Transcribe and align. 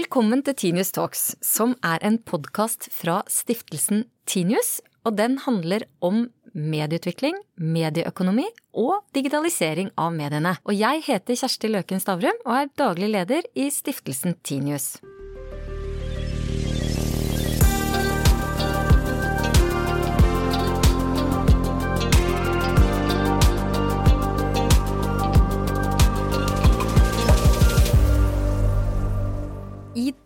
Velkommen 0.00 0.40
til 0.40 0.54
Tinius 0.56 0.94
Talks, 0.96 1.22
som 1.44 1.74
er 1.84 2.00
en 2.06 2.14
podkast 2.24 2.86
fra 2.94 3.18
stiftelsen 3.28 4.06
Tinius. 4.24 4.78
Og 5.04 5.18
den 5.18 5.34
handler 5.44 5.84
om 6.00 6.22
medieutvikling, 6.54 7.36
medieøkonomi 7.60 8.46
og 8.80 9.02
digitalisering 9.12 9.92
av 10.00 10.16
mediene. 10.16 10.54
Og 10.64 10.72
jeg 10.78 11.04
heter 11.10 11.36
Kjersti 11.42 11.74
Løken 11.74 12.00
Stavrum 12.00 12.40
og 12.46 12.56
er 12.62 12.74
daglig 12.80 13.12
leder 13.12 13.52
i 13.52 13.68
stiftelsen 13.74 14.38
Tinius. 14.40 14.94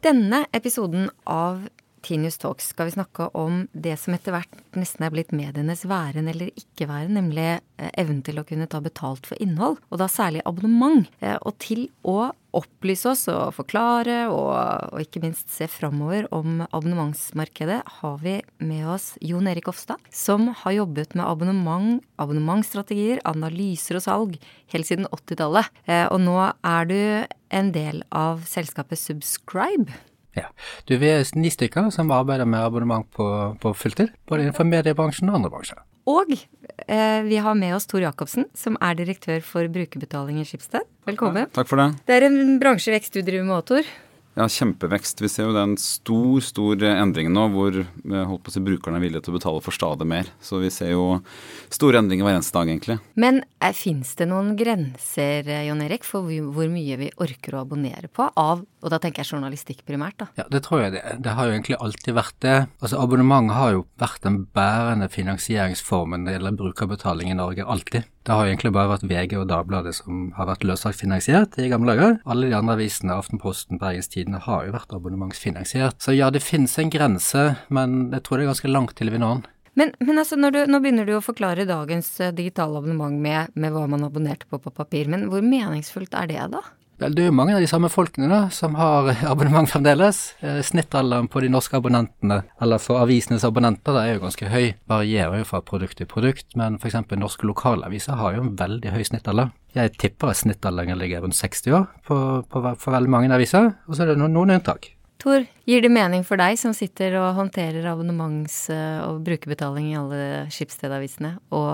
Denne 0.05 0.45
episoden 0.53 1.09
av 1.25 1.65
Tinius 2.05 2.39
Talks 2.39 2.69
skal 2.73 2.91
vi 2.91 2.97
snakke 2.97 3.29
om 3.39 3.65
det 3.73 3.97
som 4.01 4.15
etter 4.17 4.35
hvert 4.35 4.61
nesten 4.77 5.07
er 5.07 5.13
blitt 5.15 5.33
medienes 5.35 5.85
væren 5.89 6.29
eller 6.31 6.53
ikke 6.59 6.89
væren, 6.91 7.17
nemlig 7.17 7.47
eh, 7.57 7.91
evnen 8.01 8.23
til 8.27 8.41
å 8.41 8.47
kunne 8.47 8.69
ta 8.71 8.81
betalt 8.85 9.29
for 9.29 9.41
innhold, 9.43 9.79
og 9.91 10.01
da 10.01 10.09
særlig 10.11 10.45
abonnement. 10.49 11.09
Eh, 11.25 11.37
og 11.41 11.57
til 11.63 11.87
å 12.03 12.33
opplyse 12.55 13.09
oss 13.11 13.25
og 13.33 13.55
forklare 13.57 14.29
og, 14.31 14.53
og 14.95 15.03
ikke 15.03 15.25
minst 15.25 15.51
se 15.51 15.67
framover 15.71 16.29
om 16.35 16.63
abonnementsmarkedet, 16.69 17.81
har 17.99 18.17
vi 18.23 18.39
med 18.63 18.87
oss 18.95 19.13
Jon 19.25 19.49
Erik 19.51 19.71
Ofstad, 19.73 20.03
som 20.15 20.51
har 20.63 20.77
jobbet 20.79 21.17
med 21.19 21.27
abonnement, 21.27 22.05
abonnementsstrategier, 22.23 23.23
analyser 23.27 23.99
og 23.99 24.07
salg 24.07 24.41
helt 24.75 24.91
siden 24.91 25.11
80-tallet. 25.11 25.71
Eh, 25.89 26.07
og 26.11 26.21
nå 26.23 26.39
er 26.45 26.91
du 26.91 26.99
en 27.55 27.71
del 27.75 28.03
av 28.15 28.45
selskapet 28.51 29.01
Subscribe. 29.01 29.95
Ja. 30.35 30.49
Du, 30.89 30.97
Vi 30.99 31.11
er 31.11 31.25
ni 31.39 31.51
stykker 31.53 31.91
som 31.95 32.13
arbeider 32.15 32.49
med 32.49 32.65
abonnement 32.65 33.07
på, 33.15 33.27
på 33.63 33.75
filter, 33.79 34.11
både 34.29 34.47
innenfor 34.47 34.67
mediebransjen 34.69 35.31
og 35.31 35.41
andre 35.41 35.53
bransjer. 35.55 35.83
Og 36.11 36.35
eh, 36.35 37.21
vi 37.25 37.37
har 37.41 37.55
med 37.57 37.77
oss 37.77 37.87
Tor 37.89 38.03
Jacobsen, 38.05 38.49
som 38.55 38.77
er 38.85 38.99
direktør 38.99 39.45
for 39.47 39.69
brukerbetaling 39.73 40.43
i 40.43 40.49
Skipsted. 40.49 40.85
Velkommen. 41.09 41.47
Ja, 41.47 41.53
takk 41.55 41.71
for 41.71 41.81
det. 41.81 41.95
Det 42.05 42.19
er 42.19 42.27
en 42.29 42.59
bransjevekst 42.61 43.17
du 43.17 43.23
driver 43.23 43.47
med 43.49 43.57
òg, 43.61 43.69
Tor. 43.71 43.95
Ja, 44.35 44.49
kjempevekst. 44.51 45.21
Vi 45.23 45.29
ser 45.31 45.47
jo 45.47 45.53
det 45.55 45.61
er 45.63 45.69
en 45.69 45.79
stor 45.79 46.43
stor 46.43 46.81
endring 46.91 47.29
nå, 47.31 47.45
hvor 47.55 47.77
holdt 47.79 48.43
på 48.43 48.51
å 48.51 48.55
si, 48.55 48.63
brukerne 48.67 48.99
er 48.99 49.05
villige 49.05 49.23
til 49.23 49.31
å 49.31 49.37
betale 49.37 49.63
for 49.63 49.77
stadig 49.77 50.09
mer. 50.11 50.27
Så 50.43 50.59
vi 50.59 50.73
ser 50.75 50.91
jo 50.91 51.21
store 51.71 52.01
endringer 52.03 52.27
hver 52.27 52.41
eneste 52.41 52.57
dag, 52.57 52.73
egentlig. 52.73 52.99
Men 53.15 53.45
eh, 53.63 53.71
fins 53.79 54.11
det 54.19 54.27
noen 54.33 54.57
grenser, 54.59 55.47
eh, 55.47 55.69
Jon 55.69 55.85
Erik, 55.87 56.07
for 56.09 56.27
hvor 56.27 56.73
mye 56.73 56.99
vi 56.99 57.13
orker 57.23 57.55
å 57.55 57.63
abonnere 57.63 58.11
på 58.11 58.27
av 58.35 58.67
og 58.85 58.93
da 58.93 59.01
tenker 59.01 59.25
jeg 59.25 59.33
journalistikk 59.33 59.83
primært, 59.89 60.19
da. 60.21 60.29
Ja, 60.37 60.45
det 60.53 60.61
tror 60.67 60.85
jeg 60.85 60.95
det. 60.95 61.03
Det 61.25 61.33
har 61.37 61.49
jo 61.49 61.55
egentlig 61.57 61.79
alltid 61.81 62.17
vært 62.19 62.37
det. 62.45 62.57
Altså 62.85 63.01
Abonnement 63.01 63.55
har 63.57 63.73
jo 63.79 63.87
vært 64.01 64.27
den 64.27 64.43
bærende 64.55 65.09
finansieringsformen 65.09 66.25
når 66.25 66.29
det 66.29 66.37
gjelder 66.37 66.59
brukerbetaling 66.59 67.33
i 67.33 67.39
Norge, 67.39 67.65
alltid. 67.65 68.11
Det 68.25 68.33
har 68.33 68.45
jo 68.45 68.53
egentlig 68.53 68.73
bare 68.77 68.93
vært 68.93 69.07
VG 69.09 69.35
og 69.41 69.49
Dagbladet 69.49 69.95
som 69.97 70.29
har 70.37 70.49
vært 70.49 70.65
løsagt 70.69 71.01
finansiert 71.01 71.59
i 71.61 71.71
gamle 71.73 71.93
dager. 71.93 72.21
Alle 72.29 72.49
de 72.49 72.57
andre 72.57 72.77
avisene, 72.79 73.17
Aftenposten, 73.17 73.81
Bergens 73.81 74.09
Tidende, 74.13 74.41
har 74.45 74.69
jo 74.69 74.77
vært 74.77 74.95
abonnementsfinansiert. 74.97 75.99
Så 76.05 76.17
ja, 76.17 76.31
det 76.33 76.45
finnes 76.45 76.77
en 76.81 76.93
grense, 76.93 77.51
men 77.69 78.15
jeg 78.15 78.25
tror 78.25 78.41
det 78.41 78.47
er 78.47 78.53
ganske 78.55 78.73
langt 78.73 78.97
til 79.01 79.13
vi 79.13 79.21
når 79.21 79.41
den. 79.41 79.51
Men, 79.75 79.91
men 79.99 80.21
altså, 80.23 80.39
du, 80.39 80.61
nå 80.71 80.79
begynner 80.81 81.09
du 81.09 81.17
å 81.17 81.25
forklare 81.25 81.67
dagens 81.67 82.13
uh, 82.23 82.31
digitale 82.37 82.79
abonnement 82.79 83.17
med, 83.21 83.51
med 83.59 83.75
hva 83.75 83.89
man 83.91 84.07
abonnerte 84.07 84.47
på 84.49 84.61
på 84.63 84.73
papir, 84.73 85.11
men 85.11 85.27
hvor 85.33 85.43
meningsfullt 85.43 86.15
er 86.15 86.31
det, 86.31 86.43
da? 86.55 86.63
Vel, 87.03 87.15
det 87.17 87.25
er 87.25 87.27
jo 87.33 87.35
mange 87.35 87.57
av 87.57 87.63
de 87.63 87.67
samme 87.67 87.89
folkene 87.91 88.29
da, 88.31 88.41
som 88.55 88.77
har 88.79 89.09
abonnement 89.33 89.67
fremdeles. 89.71 90.21
Eh, 90.47 90.61
snittalderen 90.63 91.27
på 91.31 91.43
de 91.43 91.51
norske 91.51 91.75
abonnentene, 91.81 92.43
eller 92.63 92.83
for 92.83 93.03
avisenes 93.03 93.47
abonnenter, 93.47 93.99
er 93.99 94.13
jo 94.13 94.23
ganske 94.23 94.51
høy. 94.53 94.69
Varierer 94.91 95.41
jo 95.41 95.49
fra 95.49 95.63
produkt 95.67 95.99
til 95.99 96.09
produkt, 96.11 96.47
men 96.59 96.79
f.eks. 96.79 97.01
norske 97.19 97.49
lokalaviser 97.51 98.21
har 98.21 98.37
jo 98.37 98.45
en 98.45 98.53
veldig 98.61 98.95
høy 98.95 99.03
snittalder. 99.11 99.51
Jeg 99.75 99.97
tipper 99.99 100.31
at 100.31 100.39
snittalderen 100.39 101.01
ligger 101.01 101.25
rundt 101.25 101.35
60 101.35 101.75
år 101.75 101.89
på, 102.07 102.19
på, 102.47 102.63
for 102.79 102.95
veldig 102.95 103.11
mange 103.11 103.33
aviser, 103.35 103.73
og 103.89 103.97
så 103.97 104.05
er 104.05 104.13
det 104.13 104.21
noen, 104.21 104.37
noen 104.37 104.55
unntak. 104.61 104.93
Tor, 105.19 105.43
gir 105.67 105.83
det 105.83 105.91
mening 105.91 106.23
for 106.27 106.39
deg 106.39 106.59
som 106.61 106.75
sitter 106.77 107.17
og 107.19 107.35
håndterer 107.39 107.87
abonnements- 107.91 108.69
og 108.71 109.23
brukerbetaling 109.27 109.91
i 109.91 109.99
alle 109.99 110.23
Skipsstedavisene, 110.53 111.39
å 111.51 111.65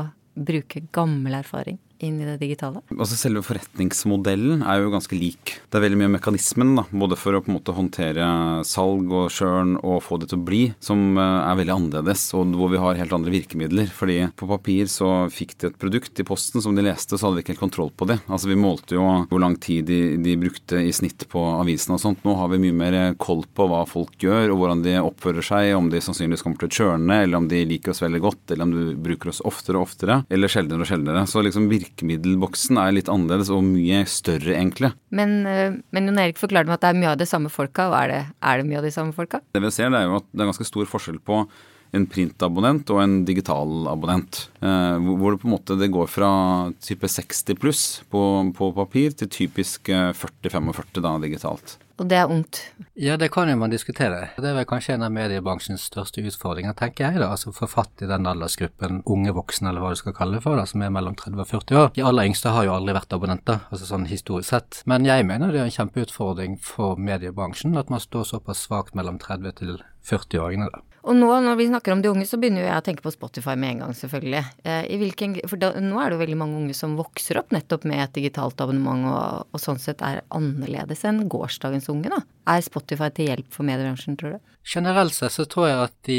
bruke 0.40 0.86
gammel 0.94 1.36
erfaring? 1.42 1.80
Inn 2.04 2.20
i 2.20 2.26
det 2.28 2.38
digitale? 2.40 2.82
Altså 2.96 3.18
Selve 3.18 3.42
forretningsmodellen 3.44 4.64
er 4.64 4.82
jo 4.82 4.92
ganske 4.94 5.16
lik. 5.16 5.56
Det 5.68 5.78
er 5.78 5.84
veldig 5.84 6.00
mye 6.02 6.14
mekanismen, 6.16 6.74
da, 6.78 6.86
både 6.90 7.18
for 7.20 7.36
å 7.36 7.42
på 7.44 7.52
en 7.52 7.58
måte 7.58 7.74
håndtere 7.76 8.26
salg 8.66 9.10
og 9.12 9.30
churn 9.34 9.76
og 9.80 10.00
få 10.04 10.20
det 10.20 10.30
til 10.30 10.40
å 10.40 10.46
bli, 10.46 10.62
som 10.82 11.18
eh, 11.18 11.38
er 11.44 11.58
veldig 11.60 11.76
annerledes, 11.76 12.26
og 12.38 12.54
hvor 12.58 12.72
vi 12.72 12.80
har 12.82 12.98
helt 13.00 13.14
andre 13.16 13.34
virkemidler. 13.34 13.90
Fordi 13.94 14.18
på 14.36 14.48
papir 14.50 14.90
så 14.90 15.10
fikk 15.32 15.56
de 15.60 15.70
et 15.70 15.80
produkt 15.80 16.20
i 16.22 16.26
posten 16.26 16.64
som 16.64 16.76
de 16.76 16.84
leste, 16.86 17.16
så 17.16 17.28
hadde 17.28 17.40
vi 17.40 17.44
ikke 17.44 17.54
helt 17.54 17.64
kontroll 17.66 17.92
på 17.94 18.08
det. 18.10 18.20
Altså 18.28 18.50
Vi 18.50 18.58
målte 18.60 18.96
jo 18.96 19.06
hvor 19.30 19.42
lang 19.42 19.56
tid 19.60 19.88
de, 19.90 20.00
de 20.22 20.36
brukte 20.40 20.80
i 20.80 20.92
snitt 20.94 21.26
på 21.30 21.42
avisene 21.58 21.96
og 21.98 22.02
sånt. 22.02 22.24
Nå 22.26 22.36
har 22.38 22.50
vi 22.52 22.62
mye 22.64 22.76
mer 22.76 22.98
koll 23.20 23.44
på 23.54 23.68
hva 23.70 23.84
folk 23.88 24.16
gjør, 24.22 24.52
og 24.52 24.62
hvordan 24.62 24.84
de 24.86 24.96
oppfører 25.02 25.46
seg, 25.46 25.74
om 25.76 25.90
de 25.92 26.02
sannsynligvis 26.04 26.44
kommer 26.46 26.62
til 26.62 26.70
å 26.70 26.76
churne, 26.80 27.20
eller 27.24 27.40
om 27.40 27.48
de 27.50 27.62
liker 27.68 27.94
oss 27.94 28.02
veldig 28.04 28.22
godt, 28.24 28.44
eller 28.50 28.66
om 28.66 28.74
du 28.74 28.94
bruker 29.00 29.32
oss 29.32 29.42
oftere 29.46 29.78
og 29.78 29.88
oftere, 29.88 30.22
eller 30.30 30.52
sjeldnere 30.52 30.86
og 30.86 30.90
sjeldnere. 30.90 31.26
Så 31.30 31.44
liksom 31.44 31.68
virke 31.70 31.89
virkemiddelboksen 31.90 32.78
er 32.80 32.94
litt 32.94 33.10
annerledes 33.10 33.50
og 33.52 33.64
mye 33.66 34.04
større, 34.06 34.54
egentlig. 34.54 34.92
Men, 35.10 35.46
eh, 35.46 35.76
men 35.92 36.06
Jon 36.06 36.18
Erik 36.18 36.38
forklarte 36.38 36.66
meg 36.66 36.78
at 36.78 36.80
det 36.80 36.90
er 36.90 37.00
mye 37.00 37.12
av 37.12 37.18
de 37.18 37.26
samme 37.26 37.50
folka, 37.50 37.88
og 37.90 37.98
er 38.02 38.08
det, 38.08 38.22
er 38.42 38.58
det 38.58 38.68
mye 38.68 38.78
av 38.78 38.84
de 38.84 38.94
samme 38.94 39.12
folka? 39.12 39.40
Det 39.52 39.62
vi 39.62 39.70
ser, 39.70 39.90
det 39.90 40.00
er 40.00 40.08
jo 40.08 40.16
at 40.20 40.26
det 40.32 40.40
er 40.40 40.50
ganske 40.52 40.68
stor 40.68 40.86
forskjell 40.86 41.20
på 41.20 41.46
en 41.92 42.06
printabonnent 42.06 42.90
og 42.94 43.02
en 43.02 43.24
digital 43.26 43.88
abonnent. 43.90 44.48
Eh, 44.62 44.96
hvor 45.18 45.34
det 45.34 45.42
på 45.42 45.48
en 45.48 45.56
måte 45.56 45.78
det 45.78 45.90
går 45.90 46.06
fra 46.06 46.30
type 46.80 47.06
60 47.06 47.58
pluss 47.58 47.84
på, 48.10 48.22
på 48.54 48.72
papir 48.76 49.10
til 49.10 49.28
typisk 49.28 49.90
40-45 49.90 51.02
eh, 51.02 51.20
digitalt 51.26 51.78
og 52.00 52.08
det 52.08 52.16
er 52.16 52.30
ondt. 52.32 52.62
Ja, 52.96 53.18
det 53.20 53.28
kan 53.34 53.50
jo 53.50 53.56
man 53.60 53.72
diskutere. 53.72 54.30
Det 54.40 54.48
er 54.48 54.56
vel 54.56 54.66
kanskje 54.68 54.94
en 54.96 55.04
av 55.04 55.12
mediebransjens 55.12 55.84
største 55.90 56.24
utfordringer, 56.24 56.72
tenker 56.78 57.06
jeg. 57.06 57.20
da, 57.20 57.28
altså 57.34 57.52
Få 57.52 57.68
fatt 57.68 58.00
i 58.00 58.08
den 58.08 58.28
aldersgruppen 58.30 59.02
unge 59.04 59.34
voksne, 59.36 59.68
eller 59.70 59.84
hva 59.84 59.92
du 59.92 60.00
skal 60.00 60.16
kalle 60.16 60.38
det 60.38 60.44
for, 60.46 60.56
da, 60.56 60.64
som 60.68 60.80
er 60.86 60.94
mellom 60.94 61.16
30 61.18 61.44
og 61.44 61.50
40 61.52 61.80
år. 61.82 61.90
De 61.96 62.06
aller 62.08 62.30
yngste 62.30 62.54
har 62.56 62.66
jo 62.66 62.74
aldri 62.78 62.96
vært 62.96 63.16
abonnenter, 63.16 63.60
altså 63.68 63.90
sånn 63.92 64.08
historisk 64.08 64.54
sett. 64.54 64.82
Men 64.88 65.08
jeg 65.08 65.28
mener 65.28 65.52
det 65.52 65.60
er 65.60 65.68
en 65.68 65.76
kjempeutfordring 65.76 66.56
for 66.64 66.96
mediebransjen 66.96 67.76
at 67.76 67.92
man 67.92 68.00
står 68.00 68.30
såpass 68.32 68.64
svakt 68.64 68.96
mellom 68.96 69.20
30 69.20 69.58
til 69.60 69.76
40-åringene. 70.08 70.72
da. 70.72 70.89
Og 71.08 71.16
nå 71.16 71.28
når 71.44 71.56
vi 71.56 71.68
snakker 71.70 71.94
om 71.94 72.02
de 72.04 72.10
unge, 72.10 72.26
så 72.28 72.36
begynner 72.40 72.64
jo 72.64 72.68
jeg 72.68 72.82
å 72.82 72.84
tenke 72.84 73.04
på 73.04 73.12
Spotify 73.14 73.54
med 73.56 73.74
en 73.74 73.82
gang, 73.84 73.94
selvfølgelig. 73.96 74.42
Eh, 74.68 74.90
hvilken, 75.00 75.38
for 75.48 75.60
da, 75.60 75.72
nå 75.80 75.96
er 76.00 76.10
det 76.10 76.18
jo 76.18 76.24
veldig 76.24 76.40
mange 76.42 76.60
unge 76.60 76.76
som 76.76 76.98
vokser 76.98 77.40
opp 77.40 77.54
nettopp 77.56 77.86
med 77.88 78.02
et 78.04 78.14
digitalt 78.18 78.60
abonnement, 78.60 79.08
og, 79.08 79.48
og 79.48 79.62
sånn 79.62 79.80
sett 79.80 80.04
er 80.04 80.20
annerledes 80.36 81.06
enn 81.08 81.24
gårsdagens 81.32 81.88
unge, 81.92 82.12
da. 82.12 82.20
Er 82.50 82.64
Spotify 82.66 83.08
til 83.14 83.30
hjelp 83.30 83.52
for 83.54 83.68
mediebransjen, 83.68 84.18
tror 84.20 84.36
du? 84.36 84.46
Generelt 84.70 85.14
sett 85.16 85.32
så 85.32 85.46
tror 85.48 85.68
jeg 85.70 85.78
at 85.86 85.94
de 86.04 86.18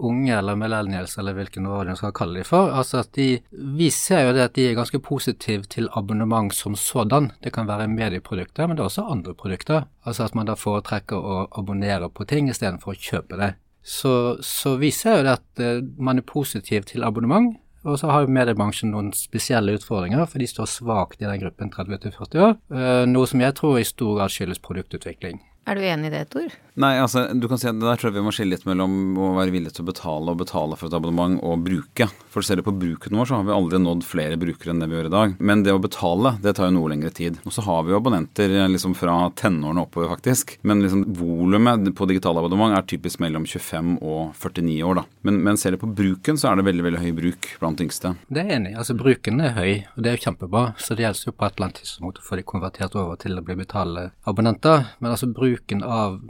unge, 0.00 0.32
eller 0.32 0.56
millennials, 0.56 1.18
eller 1.20 1.36
hvilken 1.36 1.68
ord 1.68 1.90
de 1.90 1.96
skal 2.00 2.14
kalle 2.16 2.40
de 2.40 2.46
for, 2.48 2.72
altså 2.72 3.02
at 3.02 3.12
de 3.18 3.26
Vi 3.52 3.90
ser 3.92 4.26
jo 4.26 4.36
det 4.36 4.46
at 4.46 4.54
de 4.56 4.64
er 4.70 4.78
ganske 4.78 5.00
positive 5.04 5.68
til 5.68 5.90
abonnement 5.92 6.54
som 6.54 6.76
sådan. 6.76 7.32
Det 7.44 7.52
kan 7.52 7.68
være 7.68 7.88
medieprodukter, 7.88 8.66
men 8.66 8.76
det 8.76 8.84
er 8.84 8.88
også 8.88 9.04
andre 9.12 9.34
produkter. 9.34 9.84
Altså 10.06 10.24
at 10.24 10.34
man 10.34 10.48
da 10.48 10.56
foretrekker 10.56 11.16
å 11.16 11.44
abonnere 11.58 12.08
på 12.08 12.24
ting 12.24 12.48
istedenfor 12.48 12.94
å 12.94 12.98
kjøpe 12.98 13.36
det. 13.36 13.52
Så, 13.82 14.38
så 14.46 14.76
viser 14.80 15.18
jo 15.18 15.26
det 15.26 15.36
at 15.40 15.62
uh, 15.62 15.82
man 15.98 16.22
er 16.22 16.26
positiv 16.26 16.86
til 16.88 17.04
abonnement. 17.04 17.56
Og 17.82 17.98
så 17.98 18.12
har 18.12 18.22
jo 18.22 18.30
mediebransjen 18.30 18.92
noen 18.94 19.08
spesielle 19.16 19.74
utfordringer, 19.74 20.22
for 20.30 20.38
de 20.38 20.46
står 20.46 20.68
svakt 20.70 21.22
i 21.22 21.26
den 21.26 21.40
gruppen 21.42 21.72
30-40 21.74 22.44
år. 22.46 22.54
Uh, 22.70 23.02
noe 23.10 23.26
som 23.26 23.42
jeg 23.42 23.56
tror 23.58 23.80
i 23.80 23.86
stor 23.86 24.20
grad 24.20 24.30
skyldes 24.30 24.62
produktutvikling. 24.62 25.42
Er 25.62 25.78
du 25.78 25.84
enig 25.86 26.10
i 26.10 26.14
det, 26.16 26.24
Tor? 26.32 26.50
Nei, 26.82 26.94
altså, 26.98 27.26
du 27.36 27.44
kan 27.50 27.60
si 27.60 27.68
at 27.68 27.76
Der 27.76 27.98
tror 28.00 28.08
jeg 28.08 28.16
vi 28.16 28.24
må 28.24 28.32
skille 28.32 28.56
litt 28.56 28.64
mellom 28.64 29.18
å 29.20 29.32
være 29.36 29.52
villig 29.52 29.74
til 29.76 29.84
å 29.84 29.90
betale 29.90 30.32
og 30.32 30.40
betale 30.40 30.76
for 30.80 30.88
et 30.88 30.96
abonnement 30.96 31.36
og 31.44 31.62
bruke. 31.66 32.06
For 32.32 32.44
ser 32.46 32.58
du 32.58 32.64
på 32.64 32.72
bruken 32.74 33.18
vår, 33.18 33.28
så 33.28 33.38
har 33.38 33.46
vi 33.46 33.54
aldri 33.54 33.80
nådd 33.82 34.06
flere 34.08 34.38
brukere 34.40 34.72
enn 34.72 34.80
det 34.80 34.88
vi 34.88 34.96
gjør 34.96 35.10
i 35.10 35.12
dag. 35.12 35.34
Men 35.38 35.62
det 35.66 35.74
å 35.74 35.82
betale, 35.82 36.34
det 36.42 36.54
tar 36.56 36.70
jo 36.70 36.76
noe 36.78 36.90
lengre 36.94 37.12
tid. 37.14 37.36
Og 37.44 37.52
så 37.54 37.64
har 37.66 37.84
vi 37.84 37.92
jo 37.92 37.98
abonnenter 38.00 38.54
liksom 38.72 38.96
fra 38.96 39.18
tenårene 39.38 39.84
oppover, 39.84 40.08
faktisk. 40.14 40.56
Men 40.66 40.80
liksom 40.82 41.04
volumet 41.18 41.92
på 41.98 42.08
digitale 42.08 42.40
abonnement 42.40 42.74
er 42.78 42.88
typisk 42.88 43.20
mellom 43.22 43.44
25 43.46 43.98
og 44.00 44.32
49 44.40 44.78
år, 44.88 45.02
da. 45.02 45.06
Men, 45.28 45.42
men 45.44 45.60
ser 45.60 45.76
du 45.76 45.82
på 45.82 45.92
bruken, 45.92 46.40
så 46.40 46.50
er 46.50 46.58
det 46.58 46.66
veldig, 46.70 46.86
veldig 46.88 47.04
høy 47.04 47.12
bruk 47.20 47.50
blant 47.60 47.84
yngste. 47.84 48.14
Det 48.32 48.46
er 48.46 48.56
enig. 48.56 48.74
Altså 48.80 48.96
bruken 48.96 49.44
er 49.44 49.54
høy, 49.58 49.72
og 49.92 50.02
det 50.02 50.14
er 50.14 50.18
jo 50.18 50.24
kjempebra. 50.24 50.64
Så 50.80 50.96
det 50.96 51.04
gjelder 51.04 51.28
jo 51.28 51.36
på 51.36 51.46
et 51.46 51.58
eller 51.58 51.68
annet 51.68 51.82
tidspunkt 51.84 52.22
å 52.22 52.26
få 52.30 52.40
de 52.40 52.48
konvertert 52.48 52.96
over 52.96 53.20
til 53.20 53.36
å 53.36 53.44
bli 53.44 53.60
betalende 53.60 54.08
abonnenter. 54.24 54.88
Men 55.04 55.12
altså 55.12 55.28
bruk 55.28 55.51
bruken 55.52 55.84
av 55.84 56.20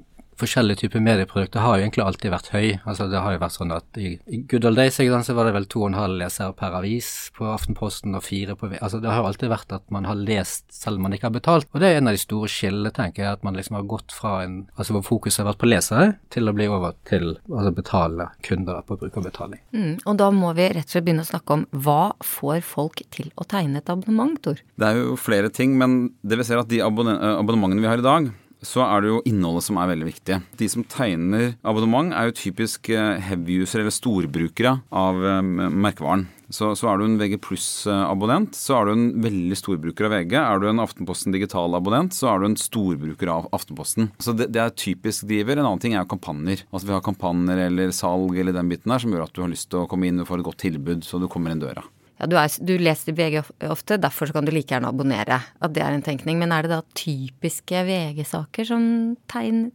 forskjellige 0.43 0.83
typer 0.83 1.03
medieprodukter 1.05 1.63
har 1.63 1.79
jo 1.79 1.85
egentlig 1.85 2.05
alltid 2.05 2.33
vært 2.33 2.51
høy. 2.53 2.69
Altså 2.89 3.09
Det 3.11 3.21
har 3.23 3.35
jo 3.35 3.43
vært 3.43 3.57
sånn 3.57 3.75
at 3.75 4.01
i, 4.01 4.15
i 4.27 4.41
good 4.51 4.67
old 4.69 4.81
days 4.81 4.99
så 4.99 5.37
var 5.37 5.49
det 5.49 5.55
vel 5.57 5.69
to 5.71 5.85
og 5.85 5.91
en 5.91 5.99
halv 5.99 6.19
leser 6.23 6.55
per 6.59 6.77
avis 6.79 7.09
på 7.37 7.47
Aftenposten 7.53 8.17
og 8.19 8.25
fire 8.27 8.57
på 8.59 8.71
Altså 8.81 9.01
Det 9.03 9.11
har 9.11 9.23
jo 9.23 9.29
alltid 9.31 9.53
vært 9.53 9.77
at 9.77 9.85
man 9.95 10.09
har 10.09 10.19
lest 10.19 10.67
selv 10.75 10.99
om 10.99 11.07
man 11.07 11.17
ikke 11.17 11.29
har 11.29 11.37
betalt. 11.37 11.69
Og 11.73 11.83
det 11.83 11.91
er 11.91 12.01
en 12.01 12.11
av 12.11 12.17
de 12.17 12.23
store 12.23 12.51
skillene, 12.51 12.93
tenker 12.95 13.25
jeg, 13.25 13.39
at 13.39 13.47
man 13.47 13.59
liksom 13.59 13.79
har 13.79 13.89
gått 13.91 14.15
fra 14.15 14.41
en 14.47 14.63
Altså 14.77 14.97
hvor 14.97 15.05
fokuset 15.07 15.43
har 15.43 15.51
vært 15.53 15.61
på 15.63 15.69
lesere, 15.69 16.09
til 16.33 16.49
å 16.49 16.55
bli 16.57 16.67
over 16.71 16.97
til 17.09 17.35
altså 17.51 17.73
betale 17.77 18.29
kunder 18.47 18.83
på 18.87 18.97
brukerbetaling. 18.99 19.61
Mm, 19.77 19.95
og 20.09 20.19
da 20.21 20.31
må 20.35 20.53
vi 20.59 20.69
rett 20.73 20.89
og 20.89 20.95
slett 20.95 21.07
begynne 21.07 21.27
å 21.27 21.29
snakke 21.29 21.59
om 21.59 21.65
hva 21.85 22.15
får 22.25 22.63
folk 22.67 23.03
til 23.15 23.31
å 23.37 23.47
tegne 23.49 23.83
et 23.83 23.93
abonnement, 23.93 24.39
Tor? 24.43 24.63
Det 24.81 24.89
er 24.89 24.99
jo 24.99 25.19
flere 25.21 25.53
ting, 25.55 25.77
men 25.79 26.15
det 26.23 26.41
vi 26.41 26.47
ser 26.49 26.63
at 26.63 26.71
de 26.73 26.81
abonnementene 26.83 27.83
vi 27.83 27.91
har 27.91 28.01
i 28.01 28.07
dag, 28.07 28.31
så 28.63 28.85
er 28.87 29.03
det 29.03 29.11
jo 29.11 29.23
innholdet 29.29 29.67
som 29.67 29.79
er 29.81 29.91
veldig 29.91 30.09
viktig. 30.09 30.39
De 30.59 30.69
som 30.71 30.85
tegner 30.87 31.57
abonnement, 31.67 32.13
er 32.15 32.31
jo 32.31 32.39
typisk 32.39 32.93
eh, 32.95 33.19
heavy 33.23 33.63
user 33.63 33.83
eller 33.83 33.95
storbrukere 33.95 34.77
av 34.89 35.19
eh, 35.19 35.43
merkevaren. 35.43 36.29
Så, 36.53 36.75
så, 36.77 36.91
er 36.91 37.01
du 37.01 37.07
en 37.07 37.17
VG 37.17 37.39
pluss-abonnent, 37.41 38.53
så 38.59 38.77
er 38.77 38.89
du 38.89 38.93
en 38.93 39.07
veldig 39.25 39.57
storbruker 39.57 40.07
av 40.09 40.13
VG. 40.19 40.35
Er 40.37 40.61
du 40.61 40.67
en 40.69 40.83
Aftenposten 40.85 41.33
digital-abonnent, 41.33 42.13
så 42.13 42.29
er 42.29 42.43
du 42.43 42.51
en 42.51 42.59
storbruker 42.61 43.31
av 43.33 43.49
Aftenposten. 43.57 44.11
Så 44.21 44.37
det, 44.37 44.51
det, 44.53 44.61
er 44.61 44.77
typisk 44.77 45.25
driver. 45.31 45.57
En 45.57 45.71
annen 45.71 45.83
ting 45.83 45.97
er 45.97 46.05
jo 46.05 46.13
kampanjer. 46.13 46.67
Altså 46.69 46.91
Vi 46.91 46.95
har 46.97 47.07
kampanjer 47.07 47.65
eller 47.71 47.97
salg 47.97 48.37
eller 48.37 48.55
den 48.57 48.69
biten 48.69 48.93
der 48.93 49.01
som 49.03 49.17
gjør 49.17 49.25
at 49.25 49.33
du 49.33 49.43
har 49.47 49.53
lyst 49.55 49.71
til 49.73 49.83
å 49.83 49.89
komme 49.89 50.11
inn 50.11 50.21
og 50.21 50.29
få 50.29 50.39
et 50.39 50.47
godt 50.51 50.61
tilbud, 50.67 51.09
så 51.09 51.23
du 51.23 51.31
kommer 51.33 51.55
inn 51.57 51.65
døra 51.65 51.87
ja, 52.21 52.29
du, 52.29 52.37
er, 52.39 52.53
du 52.63 52.75
leser 52.79 53.17
VG 53.17 53.41
ofte, 53.73 53.99
derfor 54.01 54.31
kan 54.35 54.47
du 54.47 54.53
like 54.55 54.71
gjerne 54.71 54.91
abonnere. 54.93 55.41
At 55.63 55.75
det 55.77 55.83
er 55.85 55.97
en 55.97 56.05
tenkning. 56.05 56.39
Men 56.43 56.53
er 56.55 56.67
det 56.67 56.75
da 56.75 56.83
typiske 56.99 57.87
VG-saker 57.89 58.69
som, 58.69 58.85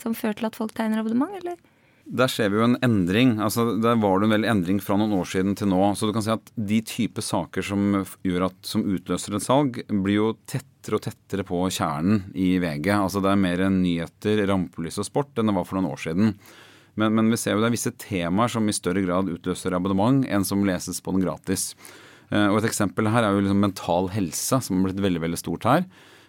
som 0.04 0.16
fører 0.16 0.38
til 0.40 0.50
at 0.50 0.60
folk 0.60 0.76
tegner 0.78 1.02
abonnement, 1.02 1.34
eller? 1.42 1.58
Der 2.08 2.30
ser 2.32 2.54
vi 2.54 2.56
jo 2.56 2.64
en 2.64 2.78
endring. 2.86 3.36
altså 3.44 3.66
Der 3.84 3.98
var 4.00 4.20
det 4.20 4.28
en 4.28 4.36
veldig 4.38 4.50
endring 4.50 4.78
fra 4.80 4.96
noen 4.96 5.18
år 5.18 5.28
siden 5.28 5.58
til 5.60 5.68
nå. 5.68 5.82
Så 6.00 6.08
du 6.08 6.14
kan 6.16 6.24
si 6.24 6.32
at 6.32 6.54
de 6.56 6.80
type 6.88 7.24
saker 7.24 7.66
som, 7.66 8.06
gjør 8.24 8.48
at, 8.48 8.56
som 8.64 8.86
utløser 8.88 9.36
et 9.36 9.44
salg, 9.44 9.82
blir 9.92 10.16
jo 10.16 10.30
tettere 10.48 11.02
og 11.02 11.04
tettere 11.04 11.44
på 11.48 11.60
kjernen 11.68 12.30
i 12.32 12.54
VG. 12.64 12.94
Altså 12.96 13.20
Det 13.24 13.34
er 13.34 13.44
mer 13.44 13.66
nyheter, 13.74 14.46
rampelys 14.48 15.02
og 15.04 15.10
sport 15.10 15.36
enn 15.36 15.52
det 15.52 15.58
var 15.60 15.68
for 15.68 15.82
noen 15.82 15.92
år 15.92 16.04
siden. 16.06 16.34
Men, 16.98 17.14
men 17.14 17.28
vi 17.30 17.38
ser 17.38 17.58
jo 17.58 17.62
det 17.62 17.70
er 17.70 17.76
visse 17.76 17.94
temaer 18.00 18.56
som 18.56 18.72
i 18.72 18.76
større 18.76 19.04
grad 19.04 19.28
utløser 19.30 19.76
abonnement 19.76 20.24
enn 20.26 20.48
som 20.48 20.64
leses 20.66 21.04
på 21.04 21.12
den 21.14 21.28
gratis. 21.28 21.74
Eh, 22.32 22.48
og 22.52 22.60
Et 22.60 22.70
eksempel 22.70 23.10
her 23.12 23.24
er 23.24 23.34
jo 23.36 23.46
liksom 23.46 23.64
mental 23.64 24.12
helse, 24.14 24.62
som 24.62 24.78
har 24.80 24.90
blitt 24.90 25.04
veldig 25.04 25.24
veldig 25.24 25.40
stort 25.40 25.68
her. 25.70 25.88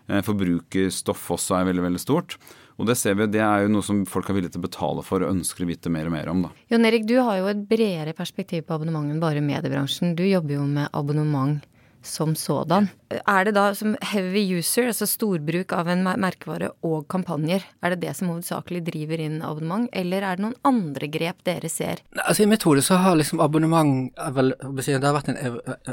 Eh, 0.08 0.22
forbrukerstoff 0.24 1.30
også 1.36 1.58
er 1.58 1.70
veldig 1.72 1.86
veldig 1.88 2.02
stort. 2.02 2.38
Og 2.78 2.86
det 2.86 2.94
ser 2.94 3.16
vi, 3.18 3.26
det 3.26 3.42
er 3.42 3.64
jo 3.64 3.72
noe 3.74 3.82
som 3.82 4.04
folk 4.06 4.28
er 4.30 4.36
villige 4.36 4.54
til 4.54 4.62
å 4.62 4.68
betale 4.68 5.02
for 5.02 5.24
og 5.24 5.32
ønsker 5.34 5.66
å 5.66 5.70
vite 5.70 5.90
mer 5.90 6.06
og 6.06 6.14
mer 6.14 6.28
om. 6.30 6.44
da. 6.46 6.52
Jon 6.70 6.86
Erik, 6.86 7.08
du 7.10 7.16
har 7.18 7.40
jo 7.40 7.48
et 7.50 7.64
bredere 7.66 8.14
perspektiv 8.14 8.68
på 8.68 8.76
abonnement 8.76 9.10
enn 9.10 9.18
bare 9.22 9.42
mediebransjen. 9.42 10.14
Du 10.14 10.22
jobber 10.22 10.60
jo 10.60 10.66
med 10.68 10.86
abonnement 10.94 11.58
som 12.02 12.34
sådan. 12.38 12.88
Er 13.10 13.44
det 13.44 13.54
da 13.56 13.70
som 13.74 13.94
heavy 14.10 14.42
user, 14.58 14.88
altså 14.90 15.06
storbruk 15.08 15.72
av 15.76 15.88
en 15.88 16.04
merkevare 16.20 16.70
og 16.84 17.06
kampanjer, 17.10 17.64
er 17.82 17.94
det 17.94 18.00
det 18.02 18.14
som 18.18 18.30
hovedsakelig 18.32 18.82
driver 18.88 19.22
inn 19.24 19.38
abonnement, 19.44 19.88
eller 19.96 20.24
er 20.24 20.38
det 20.38 20.44
noen 20.44 20.56
andre 20.68 21.08
grep 21.12 21.40
dere 21.48 21.70
ser? 21.72 22.02
Altså 22.24 22.44
I 22.44 22.50
mitt 22.50 22.66
hode 22.68 22.84
så 22.84 23.00
har 23.02 23.16
liksom 23.18 23.42
abonnement 23.44 24.10
vel, 24.36 24.52
det, 24.76 24.98
har 25.04 25.16
vært 25.16 25.32
en, 25.32 25.40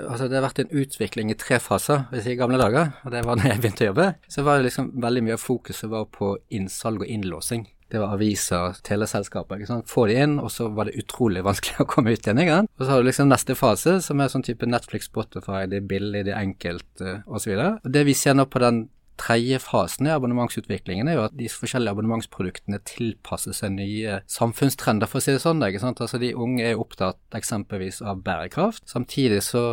altså 0.03 0.27
det 0.27 0.39
har 0.39 0.47
vært 0.47 0.65
en 0.65 0.75
utvikling 0.75 1.31
i 1.31 1.39
tre 1.39 1.59
faser. 1.63 2.07
Hvis 2.11 2.27
i 2.31 2.37
gamle 2.39 2.59
dager, 2.61 2.91
og 3.05 3.15
det 3.15 3.23
var 3.27 3.39
da 3.39 3.53
jeg 3.53 3.63
begynte 3.63 3.87
å 3.87 3.91
jobbe, 3.93 4.09
så 4.27 4.45
var 4.47 4.59
det 4.59 4.69
liksom 4.69 4.91
veldig 5.05 5.25
mye 5.25 5.39
av 5.39 5.45
fokuset 5.45 5.91
var 5.91 6.09
på 6.11 6.35
innsalg 6.55 7.05
og 7.05 7.11
innlåsing. 7.11 7.65
Det 7.95 8.01
var 8.01 8.15
aviser, 8.17 8.75
teleselskaper. 8.83 9.61
ikke 9.61 9.69
sant? 9.69 9.87
Få 9.87 10.07
de 10.09 10.17
inn, 10.19 10.35
og 10.43 10.51
så 10.51 10.67
var 10.75 10.89
det 10.89 10.97
utrolig 10.99 11.45
vanskelig 11.45 11.79
å 11.85 11.87
komme 11.87 12.11
ut 12.11 12.19
igjen. 12.19 12.41
ikke 12.43 12.57
sant? 12.59 12.73
Og 12.75 12.83
så 12.83 12.91
har 12.91 12.99
du 12.99 13.07
liksom 13.07 13.31
neste 13.31 13.55
fase, 13.55 13.99
som 14.03 14.19
er 14.19 14.33
sånn 14.33 14.43
type 14.43 14.67
Netflix, 14.67 15.07
Spotify, 15.07 15.63
det 15.71 15.79
er 15.79 15.87
billig, 15.87 16.25
det 16.27 16.35
er 16.35 16.43
enkelt 16.43 17.05
uh, 17.05 17.23
osv. 17.31 17.55
Det 17.87 18.03
vi 18.07 18.17
ser 18.17 18.35
nå 18.35 18.49
på 18.51 18.59
den 18.63 18.87
tredje 19.15 19.61
fasen 19.63 20.09
i 20.09 20.11
abonnementsutviklingen 20.11 21.07
er 21.07 21.15
jo 21.15 21.25
at 21.29 21.35
de 21.39 21.47
forskjellige 21.47 21.95
abonnementsproduktene 21.95 22.81
tilpasser 22.87 23.55
seg 23.55 23.77
nye 23.77 24.19
samfunnstrender, 24.31 25.07
for 25.07 25.21
å 25.21 25.23
si 25.23 25.35
det 25.35 25.43
sånn. 25.43 25.63
ikke 25.63 25.83
sant? 25.83 26.01
Altså 26.03 26.19
De 26.19 26.33
unge 26.35 26.65
er 26.67 26.81
opptatt 26.81 27.39
eksempelvis 27.39 28.01
av 28.03 28.19
bærekraft. 28.25 28.83
Samtidig 28.91 29.39
så 29.47 29.63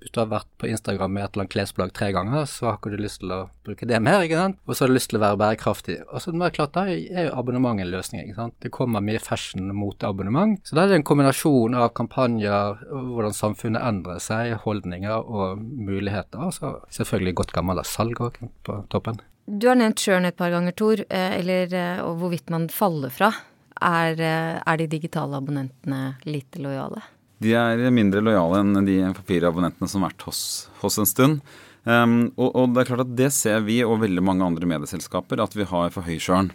hvis 0.00 0.12
du 0.14 0.20
har 0.22 0.30
vært 0.30 0.48
på 0.60 0.68
Instagram 0.70 1.12
med 1.12 1.24
et 1.24 1.34
eller 1.34 1.44
annet 1.44 1.52
klesplagg 1.52 1.92
tre 1.96 2.08
ganger, 2.16 2.46
så 2.48 2.70
har 2.70 2.78
ikke 2.78 2.92
du 2.94 3.02
lyst 3.02 3.20
til 3.20 3.34
å 3.36 3.40
bruke 3.66 3.88
det 3.88 4.00
mer, 4.00 4.24
ikke 4.24 4.38
sant. 4.38 4.58
Og 4.64 4.74
så 4.74 4.84
har 4.84 4.90
du 4.90 4.96
lyst 4.96 5.10
til 5.12 5.20
å 5.20 5.22
være 5.26 5.40
bærekraftig. 5.42 5.96
Og 6.08 6.24
så 6.24 6.32
er 6.32 6.54
klart, 6.56 6.72
da 6.76 6.86
er 6.88 7.28
jo 7.28 7.34
abonnement 7.36 7.82
en 7.82 7.92
løsning, 7.92 8.24
ikke 8.24 8.38
sant. 8.38 8.56
Det 8.64 8.72
kommer 8.72 9.04
mye 9.04 9.20
fashion 9.20 9.68
mot 9.76 10.06
abonnement. 10.08 10.56
Så 10.64 10.78
da 10.78 10.86
er 10.86 10.92
det 10.92 11.00
en 11.00 11.06
kombinasjon 11.10 11.76
av 11.76 11.92
kampanjer, 12.00 12.86
hvordan 12.88 13.36
samfunnet 13.36 13.84
endrer 13.90 14.24
seg, 14.24 14.54
holdninger 14.64 15.28
og 15.28 15.60
muligheter. 15.60 16.48
Og 16.48 16.56
så 16.56 16.72
selvfølgelig 16.96 17.36
godt 17.42 17.54
gammeldags 17.58 17.92
salg 17.98 18.24
òg 18.24 18.40
på 18.64 18.80
toppen. 18.92 19.20
Du 19.50 19.68
har 19.68 19.76
nevnt 19.76 20.00
churn 20.00 20.28
et 20.28 20.36
par 20.38 20.52
ganger, 20.54 20.72
Tor, 20.78 21.00
eh, 21.10 21.38
eller 21.40 21.72
eh, 21.74 22.02
og 22.06 22.20
hvorvidt 22.20 22.52
man 22.54 22.68
faller 22.72 23.12
fra. 23.12 23.32
Er, 23.80 24.16
eh, 24.16 24.60
er 24.64 24.76
de 24.78 24.86
digitale 24.92 25.36
abonnentene 25.36 26.14
lite 26.28 26.60
lojale? 26.62 27.02
De 27.40 27.54
er 27.56 27.82
mindre 27.94 28.22
lojale 28.24 28.60
enn 28.60 28.84
de 28.84 28.98
papirabonnentene 29.16 29.88
som 29.88 30.04
har 30.04 30.12
vært 30.12 30.26
hos, 30.28 30.42
hos 30.82 31.00
en 31.00 31.08
stund. 31.08 31.40
Um, 31.88 32.28
og, 32.36 32.50
og, 32.50 32.74
det 32.74 32.82
er 32.82 32.90
klart 32.90 33.06
at 33.06 33.14
det 33.16 33.30
ser 33.32 33.62
vi 33.64 33.78
og 33.86 34.02
veldig 34.02 34.24
mange 34.24 34.44
andre 34.44 34.68
medieselskaper, 34.68 35.40
at 35.40 35.56
vi 35.56 35.64
har 35.68 35.94
for 35.94 36.04
høy 36.04 36.18
churn. 36.20 36.50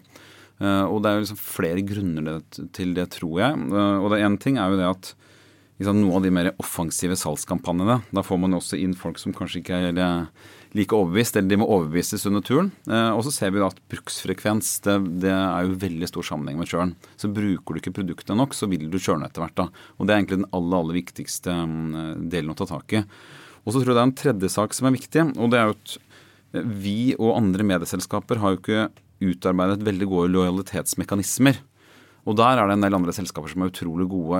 Uh, 0.62 0.86
og 0.86 1.02
det 1.02 1.10
er 1.10 1.18
jo 1.18 1.24
liksom 1.26 1.42
flere 1.42 1.82
grunner 1.84 2.44
til 2.78 2.94
det, 2.98 3.10
tror 3.18 3.40
jeg. 3.42 3.64
Uh, 3.74 4.04
og 4.04 4.12
det 4.14 4.22
ene 4.22 4.42
ting 4.42 4.62
er 4.62 4.72
jo 4.72 4.80
det 4.80 4.92
at 4.92 5.12
liksom, 5.80 6.02
noen 6.02 6.20
av 6.20 6.26
de 6.26 6.34
mer 6.34 6.52
offensive 6.62 7.18
salgskampanjene, 7.20 8.02
da 8.16 8.24
får 8.26 8.40
man 8.42 8.58
også 8.58 8.80
inn 8.80 8.96
folk 8.98 9.20
som 9.22 9.36
kanskje 9.36 9.62
ikke 9.62 9.82
er 9.90 10.00
like 10.76 10.96
overbevist, 10.96 11.38
eller 11.40 11.52
de 11.52 11.60
må 11.62 11.68
overbevises 11.72 12.26
under 12.28 12.44
turen. 12.44 12.72
Eh, 12.90 13.12
og 13.16 13.24
så 13.26 13.32
ser 13.32 13.54
vi 13.56 13.64
at 13.64 13.80
bruksfrekvens 13.92 14.74
det, 14.86 14.98
det, 15.24 15.32
er 15.32 15.68
jo 15.68 15.78
veldig 15.86 16.10
stor 16.12 16.28
sammenheng 16.28 16.60
med 16.60 16.70
churn. 16.72 16.92
Så 17.22 17.32
bruker 17.32 17.76
du 17.76 17.82
ikke 17.82 17.96
produktet 17.96 18.36
nok, 18.36 18.56
så 18.58 18.68
vil 18.72 18.90
du 18.92 19.00
churne 19.00 19.30
etter 19.30 19.46
hvert. 19.46 19.56
da. 19.56 19.70
Og 19.96 20.08
det 20.08 20.16
er 20.16 20.22
egentlig 20.22 20.42
den 20.42 20.52
aller, 20.52 20.82
aller 20.82 21.00
viktigste 21.00 21.56
um, 21.64 22.26
delen 22.32 22.52
å 22.52 22.58
ta 22.60 22.68
tak 22.74 22.98
i. 22.98 23.06
Og 23.64 23.72
så 23.72 23.80
tror 23.80 23.94
jeg 23.94 23.96
det 23.96 24.04
er 24.04 24.10
en 24.10 24.20
tredje 24.20 24.52
sak 24.58 24.76
som 24.78 24.90
er 24.90 24.98
viktig, 24.98 25.30
og 25.40 25.54
det 25.54 25.62
er 25.62 25.70
jo 25.70 25.78
at 25.78 25.96
eh, 25.96 26.68
vi 26.84 27.00
og 27.16 27.38
andre 27.38 27.68
medieselskaper 27.72 28.44
har 28.44 28.56
jo 28.56 28.62
ikke 28.62 28.90
utarbeidet 29.26 29.86
veldig 29.88 30.12
gode 30.12 30.34
lojalitetsmekanismer. 30.36 31.64
Og 32.26 32.38
der 32.40 32.58
er 32.58 32.66
det 32.66 32.78
en 32.80 32.86
del 32.86 32.98
andre 32.98 33.14
selskaper 33.14 33.52
som 33.52 33.64
er 33.64 33.70
utrolig 33.70 34.08
gode. 34.10 34.40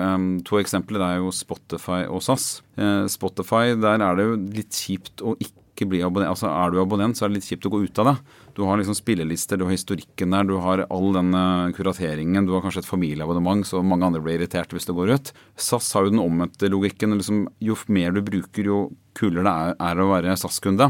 To 0.50 0.58
eksempler 0.58 1.04
er 1.06 1.20
jo 1.20 1.34
Spotify 1.36 2.06
og 2.10 2.24
SAS. 2.26 2.64
Uh, 2.80 3.06
Spotify, 3.12 3.76
der 3.78 4.02
er 4.02 4.18
det 4.18 4.26
jo 4.26 4.40
litt 4.58 4.80
kjipt 4.80 5.22
å 5.22 5.36
ikke 5.38 5.86
bli 5.92 6.00
abonnent. 6.02 6.32
Altså 6.34 6.50
Er 6.50 6.74
du 6.74 6.80
abonnent, 6.82 7.20
så 7.20 7.26
er 7.26 7.30
det 7.30 7.42
litt 7.42 7.50
kjipt 7.52 7.68
å 7.70 7.74
gå 7.76 7.84
ut 7.86 8.02
av 8.02 8.10
det. 8.10 8.16
Du 8.58 8.64
har 8.66 8.80
liksom 8.80 8.98
spillelister, 8.98 9.60
du 9.60 9.68
har 9.68 9.76
historikken 9.76 10.34
der, 10.34 10.48
du 10.50 10.56
har 10.64 10.86
all 10.88 11.12
den 11.14 11.30
kurateringen. 11.78 12.48
Du 12.48 12.56
har 12.56 12.64
kanskje 12.66 12.82
et 12.82 12.90
familieabonnement, 12.90 13.68
så 13.68 13.84
mange 13.86 14.08
andre 14.08 14.24
blir 14.24 14.40
irritert 14.40 14.74
hvis 14.74 14.90
det 14.90 14.96
går 14.98 15.14
ut. 15.14 15.34
SAS 15.60 15.92
har 15.94 16.08
jo 16.08 16.16
den 16.16 16.24
omvendte 16.24 16.72
logikken. 16.72 17.14
Liksom, 17.20 17.46
jo 17.62 17.78
mer 17.92 18.16
du 18.16 18.24
bruker, 18.26 18.72
jo 18.72 18.80
kulere 19.20 19.46
det 19.46 19.54
er, 19.54 19.78
er 19.92 20.02
å 20.02 20.10
være 20.16 20.40
SAS-kunde. 20.40 20.90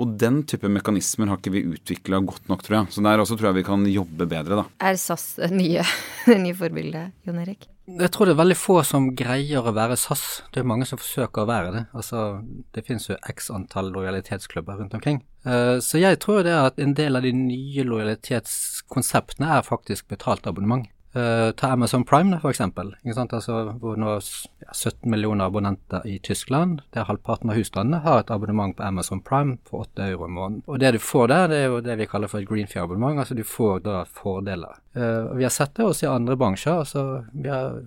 Og 0.00 0.14
den 0.20 0.40
type 0.48 0.70
mekanismer 0.72 1.30
har 1.30 1.40
ikke 1.40 1.52
vi 1.54 1.66
utvikla 1.74 2.22
godt 2.24 2.48
nok, 2.50 2.64
tror 2.64 2.78
jeg. 2.80 2.94
Så 2.94 3.04
der 3.04 3.22
også 3.22 3.36
tror 3.36 3.50
jeg 3.50 3.60
vi 3.60 3.66
kan 3.68 3.84
jobbe 3.90 4.28
bedre, 4.30 4.62
da. 4.62 4.64
Er 4.80 4.98
SAS 5.00 5.36
nye, 5.52 5.84
nye 6.44 6.56
forbilde, 6.56 7.10
Jon 7.26 7.42
Erik? 7.42 7.68
Jeg 7.90 8.12
tror 8.14 8.28
det 8.28 8.36
er 8.36 8.38
veldig 8.38 8.56
få 8.56 8.76
som 8.86 9.08
greier 9.18 9.66
å 9.66 9.74
være 9.74 9.98
SAS. 9.98 10.44
Det 10.54 10.62
er 10.62 10.68
mange 10.70 10.86
som 10.88 11.00
forsøker 11.00 11.42
å 11.42 11.50
være 11.50 11.72
det. 11.74 11.82
Altså, 11.98 12.40
det 12.72 12.84
finnes 12.86 13.08
jo 13.10 13.18
x 13.28 13.50
antall 13.52 13.90
lojalitetsklubber 13.92 14.78
rundt 14.78 14.94
omkring. 14.96 15.18
Uh, 15.42 15.82
så 15.82 15.98
jeg 15.98 16.20
tror 16.22 16.44
det 16.46 16.54
er 16.54 16.70
at 16.70 16.78
en 16.80 16.94
del 16.96 17.18
av 17.18 17.26
de 17.26 17.34
nye 17.34 17.84
lojalitetskonseptene 17.88 19.50
er 19.58 19.66
faktisk 19.66 20.06
betalt 20.14 20.46
abonnement. 20.46 20.86
Uh, 21.16 21.50
ta 21.52 21.68
Amazon 21.74 22.04
Prime, 22.04 22.38
for 22.40 22.50
eksempel. 22.50 22.94
Altså, 23.04 23.56
hvor 23.80 23.98
nå 24.00 24.14
ja, 24.16 24.72
17 24.72 25.10
millioner 25.10 25.50
abonnenter 25.50 26.06
i 26.08 26.18
Tyskland, 26.24 26.80
der 26.96 27.04
halvparten 27.04 27.52
av 27.52 27.58
husstandene 27.60 28.00
har 28.06 28.22
et 28.22 28.30
abonnement 28.32 28.76
på 28.76 28.86
Amazon 28.86 29.20
Prime 29.20 29.58
for 29.68 29.84
8 29.84 30.06
euro 30.08 30.30
i 30.30 30.32
måneden. 30.32 30.62
Og 30.66 30.80
det 30.80 30.94
du 30.96 30.98
får 30.98 31.28
der, 31.28 31.50
det 31.52 31.58
er 31.58 31.68
jo 31.68 31.82
det 31.84 31.98
vi 32.00 32.08
kaller 32.08 32.32
for 32.32 32.40
et 32.40 32.48
Greenfield-abonnement, 32.48 33.20
Altså 33.20 33.36
du 33.36 33.44
får 33.44 33.84
da 33.84 34.04
fordeler. 34.08 34.80
Uh, 34.96 35.36
vi 35.36 35.44
har 35.44 35.52
sett 35.52 35.76
det 35.76 35.84
også 35.84 36.06
i 36.06 36.14
andre 36.14 36.36
bransjer. 36.36 36.78
altså 36.78 37.24
vi 37.32 37.48
har 37.48 37.82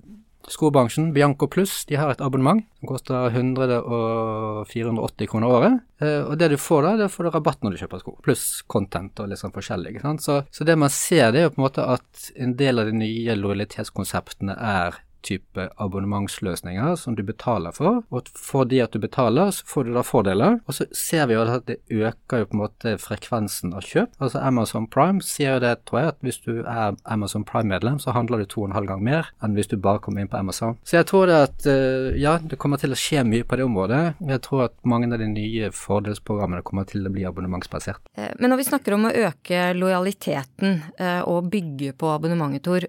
Skobransjen, 0.52 1.12
Bianco 1.16 1.48
Pluss, 1.52 1.84
de 1.90 1.98
har 2.00 2.12
et 2.12 2.22
abonnement 2.22 2.62
som 2.80 2.90
koster 2.90 3.30
100 3.32 3.80
og 3.82 4.68
480 4.70 5.30
kroner 5.32 5.54
året. 5.58 5.80
Eh, 6.04 6.22
og 6.22 6.38
det 6.40 6.52
du 6.54 6.58
får 6.62 6.86
da, 6.86 6.94
det 7.00 7.10
får 7.14 7.28
du 7.28 7.32
rabatt 7.34 7.64
når 7.64 7.76
du 7.76 7.82
kjøper 7.82 8.04
sko, 8.04 8.16
pluss 8.26 8.46
content 8.72 9.24
og 9.24 9.32
litt 9.32 9.42
sånn 9.42 9.56
forskjellig. 9.56 9.98
Så, 10.24 10.42
så, 10.52 10.68
det 10.68 10.78
man 10.80 10.94
ser, 10.94 11.32
det 11.34 11.42
er 11.42 11.48
jo 11.48 11.56
på 11.56 11.62
en 11.62 11.68
måte 11.68 11.88
at 11.96 12.30
en 12.36 12.56
del 12.60 12.82
av 12.84 12.92
de 12.92 13.00
nye 13.00 13.38
lojalitetskonseptene 13.40 14.58
er 14.60 15.02
type 15.26 15.68
abonnementsløsninger 15.82 16.96
som 17.00 17.18
du 17.18 17.24
betaler 17.26 17.76
for. 17.76 18.04
Og 18.14 18.30
fordi 18.38 18.82
at 18.84 18.94
du 18.94 19.02
betaler, 19.04 19.52
så 19.56 19.66
får 19.68 19.88
du 19.88 19.94
da 19.96 20.04
fordeler. 20.06 20.60
Og 20.66 20.78
så 20.78 20.88
ser 20.96 21.28
vi 21.30 21.38
jo 21.38 21.46
at 21.46 21.68
det 21.70 21.80
øker 21.90 22.44
jo 22.44 22.50
på 22.50 22.58
en 22.58 22.64
måte 22.64 22.96
frekvensen 23.02 23.74
av 23.76 23.86
kjøp. 23.86 24.16
Altså 24.20 24.42
Amazon 24.44 24.88
Prime 24.92 25.24
sier 25.26 25.58
jo 25.58 25.64
det, 25.66 25.74
tror 25.90 26.02
jeg, 26.02 26.14
at 26.14 26.26
hvis 26.26 26.42
du 26.46 26.54
er 26.62 26.98
Amazon 27.04 27.46
Prime-medlem, 27.48 28.00
så 28.02 28.16
handler 28.16 28.44
du 28.44 28.50
to 28.50 28.64
og 28.64 28.70
en 28.70 28.78
halv 28.78 28.92
gang 28.92 29.04
mer 29.06 29.32
enn 29.44 29.56
hvis 29.58 29.70
du 29.72 29.78
bare 29.82 30.02
kommer 30.04 30.24
inn 30.24 30.32
på 30.32 30.40
Amazon. 30.40 30.78
Så 30.86 31.00
jeg 31.00 31.10
tror 31.10 31.30
det 31.30 31.40
at 31.48 31.70
eh, 31.70 32.18
ja, 32.22 32.38
det 32.42 32.60
kommer 32.62 32.82
til 32.82 32.94
å 32.94 33.00
skje 33.00 33.26
mye 33.28 33.48
på 33.48 33.60
det 33.60 33.68
området. 33.68 34.04
Jeg 34.32 34.44
tror 34.46 34.68
at 34.68 34.78
mange 34.88 35.10
av 35.12 35.22
de 35.22 35.30
nye 35.32 35.72
fordelsprogrammene 35.76 36.66
kommer 36.66 36.88
til 36.90 37.06
å 37.06 37.14
bli 37.14 37.26
abonnementsbasert. 37.28 38.12
Eh, 38.18 38.34
men 38.40 38.54
når 38.54 38.62
vi 38.62 38.70
snakker 38.70 38.98
om 38.98 39.10
å 39.10 39.16
øke 39.26 39.72
lojaliteten 39.78 40.82
eh, 41.00 41.22
og 41.26 41.50
bygge 41.54 41.96
på 41.98 42.12
abonnementet, 42.14 42.64
Tor, 42.66 42.86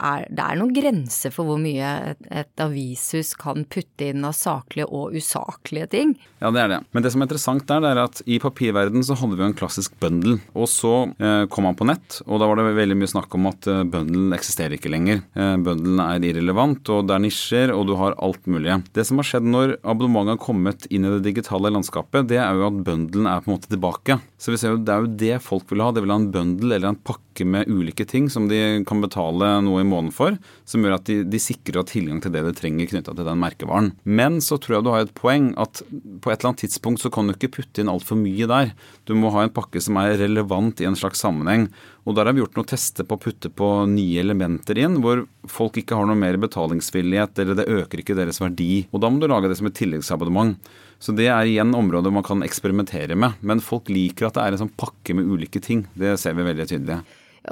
er, 0.00 0.26
det 0.30 0.42
er 0.42 0.58
noen 0.58 0.74
grenser 0.74 1.32
for 1.34 1.48
hvor 1.48 1.60
mye 1.60 1.90
et, 2.12 2.26
et, 2.30 2.50
avishus 2.60 3.34
kan 3.38 3.66
putte 3.70 4.10
inn 4.10 4.24
av 4.26 4.34
saklige 4.36 4.88
og 4.88 5.14
usaklige 5.14 5.88
ting. 5.94 6.14
Ja, 6.42 6.50
det 6.54 6.62
er 6.64 6.72
det. 6.72 6.80
Men 6.92 7.04
det 7.04 7.12
som 7.14 7.22
er 7.22 7.28
interessant 7.28 7.66
der, 7.68 7.82
det 7.84 7.92
er 7.92 8.02
at 8.02 8.22
i 8.26 8.40
papirverden 8.42 9.04
så 9.06 9.16
hadde 9.18 9.38
vi 9.38 9.44
jo 9.44 9.50
en 9.50 9.56
klassisk 9.58 9.94
bundle. 10.02 10.38
Og 10.54 10.68
så 10.70 10.94
eh, 11.18 11.44
kom 11.52 11.68
han 11.68 11.78
på 11.78 11.88
nett, 11.88 12.20
og 12.26 12.40
da 12.42 12.48
var 12.50 12.60
det 12.60 12.76
veldig 12.76 12.98
mye 13.00 13.12
snakk 13.14 13.38
om 13.38 13.50
at 13.50 13.68
eh, 13.70 13.84
bundlen 13.90 14.34
eksisterer 14.36 14.76
ikke 14.78 14.92
lenger. 14.92 15.22
Eh, 15.38 15.54
bundlen 15.64 16.02
er 16.04 16.28
irrelevant, 16.30 16.92
og 16.94 17.08
det 17.08 17.16
er 17.16 17.24
nisjer, 17.24 17.74
og 17.74 17.86
du 17.90 17.96
har 18.00 18.18
alt 18.24 18.48
mulig. 18.50 18.80
Det 18.96 19.06
som 19.06 19.20
har 19.20 19.28
skjedd 19.28 19.48
når 19.48 19.76
abonnementet 19.82 20.36
har 20.36 20.44
kommet 20.44 20.88
inn 20.90 21.06
i 21.06 21.14
det 21.16 21.24
digitale 21.28 21.72
landskapet, 21.74 22.28
det 22.30 22.40
er 22.42 22.58
jo 22.58 22.68
at 22.68 22.82
bundlen 22.86 23.30
er 23.30 23.44
på 23.44 23.50
en 23.50 23.56
måte 23.56 23.70
tilbake. 23.70 24.18
Så 24.40 24.52
vi 24.52 24.60
ser 24.60 24.74
jo, 24.74 24.82
det 24.82 24.92
er 24.92 25.04
jo 25.04 25.14
det 25.24 25.40
folk 25.44 25.70
vil 25.70 25.84
ha. 25.84 25.92
De 25.94 26.02
vil 26.04 26.12
ha 26.12 26.20
en 26.20 26.30
bundle 26.34 26.74
eller 26.76 26.90
en 26.90 27.00
pakke 27.00 27.46
med 27.48 27.70
ulike 27.70 28.06
ting 28.06 28.28
som 28.30 28.46
de 28.50 28.60
kan 28.86 29.00
betale 29.02 29.48
noe 29.64 29.82
i 29.82 29.83
måneden 29.86 30.14
for, 30.14 30.36
som 30.68 30.84
gjør 30.84 30.96
at 30.98 31.08
de, 31.08 31.20
de 31.28 31.40
sikrer 31.42 31.86
tilgang 31.88 32.20
til 32.24 32.34
det 32.34 32.44
de 32.46 32.54
trenger 32.56 32.90
knytta 32.90 33.14
til 33.14 33.28
den 33.28 33.40
merkevaren. 33.42 33.92
Men 34.04 34.40
så 34.44 34.58
tror 34.60 34.78
jeg 34.78 34.86
du 34.86 34.92
har 34.94 35.06
et 35.06 35.16
poeng 35.16 35.52
at 35.60 35.82
på 35.84 36.32
et 36.32 36.38
eller 36.38 36.52
annet 36.52 36.64
tidspunkt 36.64 37.04
så 37.04 37.12
kan 37.14 37.28
du 37.28 37.34
ikke 37.34 37.52
putte 37.58 37.82
inn 37.82 37.92
altfor 37.92 38.18
mye 38.20 38.48
der. 38.50 38.72
Du 39.08 39.14
må 39.18 39.32
ha 39.34 39.44
en 39.44 39.54
pakke 39.54 39.82
som 39.84 39.98
er 40.00 40.16
relevant 40.20 40.82
i 40.82 40.88
en 40.88 40.98
slags 40.98 41.22
sammenheng. 41.24 41.68
Og 42.04 42.16
der 42.16 42.28
har 42.28 42.36
vi 42.36 42.42
gjort 42.42 42.58
noen 42.58 42.68
tester 42.68 43.06
på 43.08 43.16
å 43.16 43.22
putte 43.22 43.48
på 43.48 43.68
nye 43.88 44.20
elementer 44.20 44.76
inn, 44.82 44.98
hvor 45.00 45.24
folk 45.48 45.78
ikke 45.80 45.96
har 45.96 46.08
noe 46.08 46.18
mer 46.20 46.36
betalingsvillighet, 46.42 47.38
eller 47.40 47.56
det 47.56 47.70
øker 47.72 48.02
ikke 48.02 48.16
deres 48.18 48.42
verdi. 48.42 48.84
Og 48.92 49.00
da 49.00 49.08
må 49.08 49.22
du 49.22 49.28
lage 49.30 49.48
det 49.48 49.56
som 49.60 49.70
et 49.70 49.78
tilleggsabonnement. 49.78 50.58
Så 51.00 51.14
det 51.16 51.30
er 51.32 51.48
igjen 51.48 51.74
områder 51.76 52.12
man 52.14 52.24
kan 52.26 52.44
eksperimentere 52.44 53.16
med. 53.16 53.40
Men 53.40 53.64
folk 53.64 53.88
liker 53.92 54.28
at 54.28 54.36
det 54.36 54.44
er 54.44 54.56
en 54.56 54.64
sånn 54.66 54.76
pakke 54.80 55.16
med 55.16 55.28
ulike 55.28 55.60
ting. 55.64 55.86
Det 55.96 56.16
ser 56.20 56.36
vi 56.36 56.46
veldig 56.46 56.68
tydelig. 56.70 57.00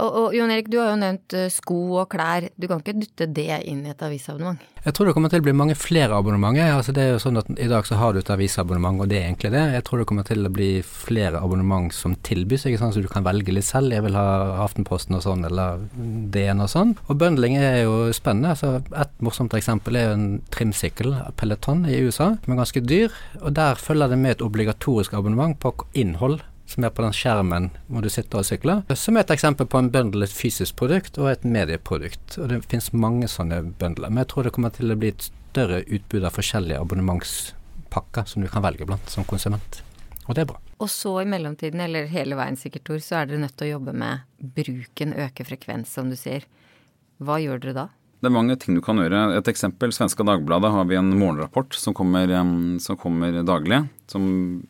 Og, 0.01 0.09
og 0.09 0.35
Jon 0.37 0.53
Erik, 0.53 0.71
du 0.73 0.79
har 0.81 0.93
jo 0.95 1.01
nevnt 1.01 1.35
eh, 1.37 1.51
sko 1.53 1.79
og 2.01 2.11
klær. 2.13 2.49
Du 2.57 2.69
kan 2.71 2.81
ikke 2.81 2.97
dytte 2.97 3.29
det 3.29 3.63
inn 3.69 3.85
i 3.85 3.93
et 3.93 4.05
avisabonnement? 4.05 4.61
Jeg 4.83 4.97
tror 4.97 5.07
det 5.07 5.13
kommer 5.15 5.31
til 5.31 5.39
å 5.39 5.45
bli 5.47 5.53
mange 5.55 5.77
flere 5.79 6.17
abonnementer. 6.19 6.73
Altså 6.75 6.95
det 6.97 7.03
er 7.05 7.11
jo 7.13 7.21
sånn 7.23 7.39
at 7.39 7.51
I 7.55 7.69
dag 7.71 7.87
så 7.87 7.99
har 8.01 8.15
du 8.15 8.19
et 8.19 8.33
avisabonnement, 8.35 8.99
og 8.99 9.11
det 9.13 9.21
er 9.21 9.29
egentlig 9.29 9.53
det. 9.55 9.63
Jeg 9.77 9.85
tror 9.87 10.01
det 10.01 10.07
kommer 10.11 10.27
til 10.27 10.49
å 10.49 10.51
bli 10.51 10.71
flere 10.83 11.39
abonnement 11.39 11.93
som 11.95 12.17
tilbys, 12.27 12.65
ikke 12.67 12.81
sant? 12.81 12.97
så 12.97 13.05
du 13.05 13.11
kan 13.13 13.27
velge 13.27 13.55
litt 13.55 13.69
selv. 13.69 13.95
Jeg 13.95 14.03
vil 14.07 14.19
ha 14.19 14.27
Aftenposten 14.65 15.19
og 15.19 15.23
sånn, 15.27 15.45
eller 15.47 15.85
DN 16.35 16.65
og 16.65 16.73
sånn. 16.73 16.97
Og 17.07 17.21
bundling 17.21 17.59
er 17.61 17.85
jo 17.85 18.09
spennende. 18.17 18.57
Altså 18.57 18.81
et 19.05 19.15
morsomt 19.23 19.55
eksempel 19.55 20.01
er 20.01 20.17
en 20.17 20.27
trimsykkel, 20.55 21.15
Peloton, 21.39 21.85
i 21.87 22.01
USA, 22.03 22.33
som 22.43 22.57
er 22.57 22.63
ganske 22.65 22.83
dyr. 22.83 23.15
Og 23.43 23.53
der 23.61 23.79
følger 23.79 24.11
det 24.11 24.19
med 24.25 24.39
et 24.39 24.47
obligatorisk 24.49 25.15
abonnement 25.15 25.55
på 25.63 25.77
innhold 25.95 26.41
som 26.73 26.87
er 26.87 26.93
på 26.95 27.05
den 27.05 27.15
skjermen 27.17 27.71
hvor 27.87 28.05
du 28.05 28.11
sitter 28.13 28.41
og 28.41 28.49
sykler. 28.49 28.83
Som 28.99 29.19
er 29.19 29.27
et 29.27 29.35
eksempel 29.35 29.69
på 29.69 29.81
en 29.81 29.93
bundle, 29.93 30.27
et 30.27 30.35
fysisk 30.35 30.77
produkt 30.81 31.21
og 31.21 31.31
et 31.33 31.47
medieprodukt. 31.47 32.39
Og 32.41 32.51
det 32.51 32.63
finnes 32.73 32.93
mange 32.97 33.29
sånne 33.31 33.63
bundler. 33.79 34.11
Men 34.11 34.25
jeg 34.25 34.33
tror 34.33 34.49
det 34.49 34.55
kommer 34.57 34.75
til 34.75 34.93
å 34.93 34.99
bli 34.99 35.13
et 35.13 35.29
større 35.29 35.83
utbud 35.85 36.25
av 36.25 36.37
forskjellige 36.37 36.81
abonnementspakker 36.81 38.29
som 38.29 38.45
du 38.45 38.51
kan 38.53 38.65
velge 38.65 38.89
blant 38.89 39.13
som 39.13 39.27
konsument. 39.29 39.83
Og 40.27 40.37
det 40.37 40.45
er 40.45 40.53
bra. 40.53 40.61
Og 40.83 40.91
så 40.91 41.13
i 41.23 41.29
mellomtiden, 41.29 41.83
eller 41.85 42.09
hele 42.11 42.39
veien 42.39 42.57
sikkert, 42.59 42.87
Tor, 42.89 43.03
så 43.03 43.21
er 43.21 43.29
dere 43.31 43.43
nødt 43.45 43.55
til 43.59 43.69
å 43.69 43.75
jobbe 43.77 43.95
med 43.95 44.25
bruken, 44.57 45.15
øke 45.15 45.47
frekvens, 45.47 45.93
som 45.95 46.11
du 46.11 46.17
sier. 46.19 46.47
Hva 47.23 47.39
gjør 47.43 47.63
dere 47.63 47.77
da? 47.77 47.89
Det 48.23 48.29
er 48.29 48.35
mange 48.37 48.55
ting 48.55 48.77
du 48.79 48.81
kan 48.87 49.01
gjøre. 49.03 49.21
Et 49.35 49.49
eksempel, 49.51 49.91
Svenska 49.91 50.23
Dagbladet 50.23 50.69
har 50.71 50.85
vi 50.87 50.95
en 50.95 51.09
morgenrapport 51.19 51.75
som 51.75 51.91
kommer, 51.91 52.31
som 52.79 52.99
kommer, 53.01 53.41
daglig. 53.43 53.81
Som 54.07 54.29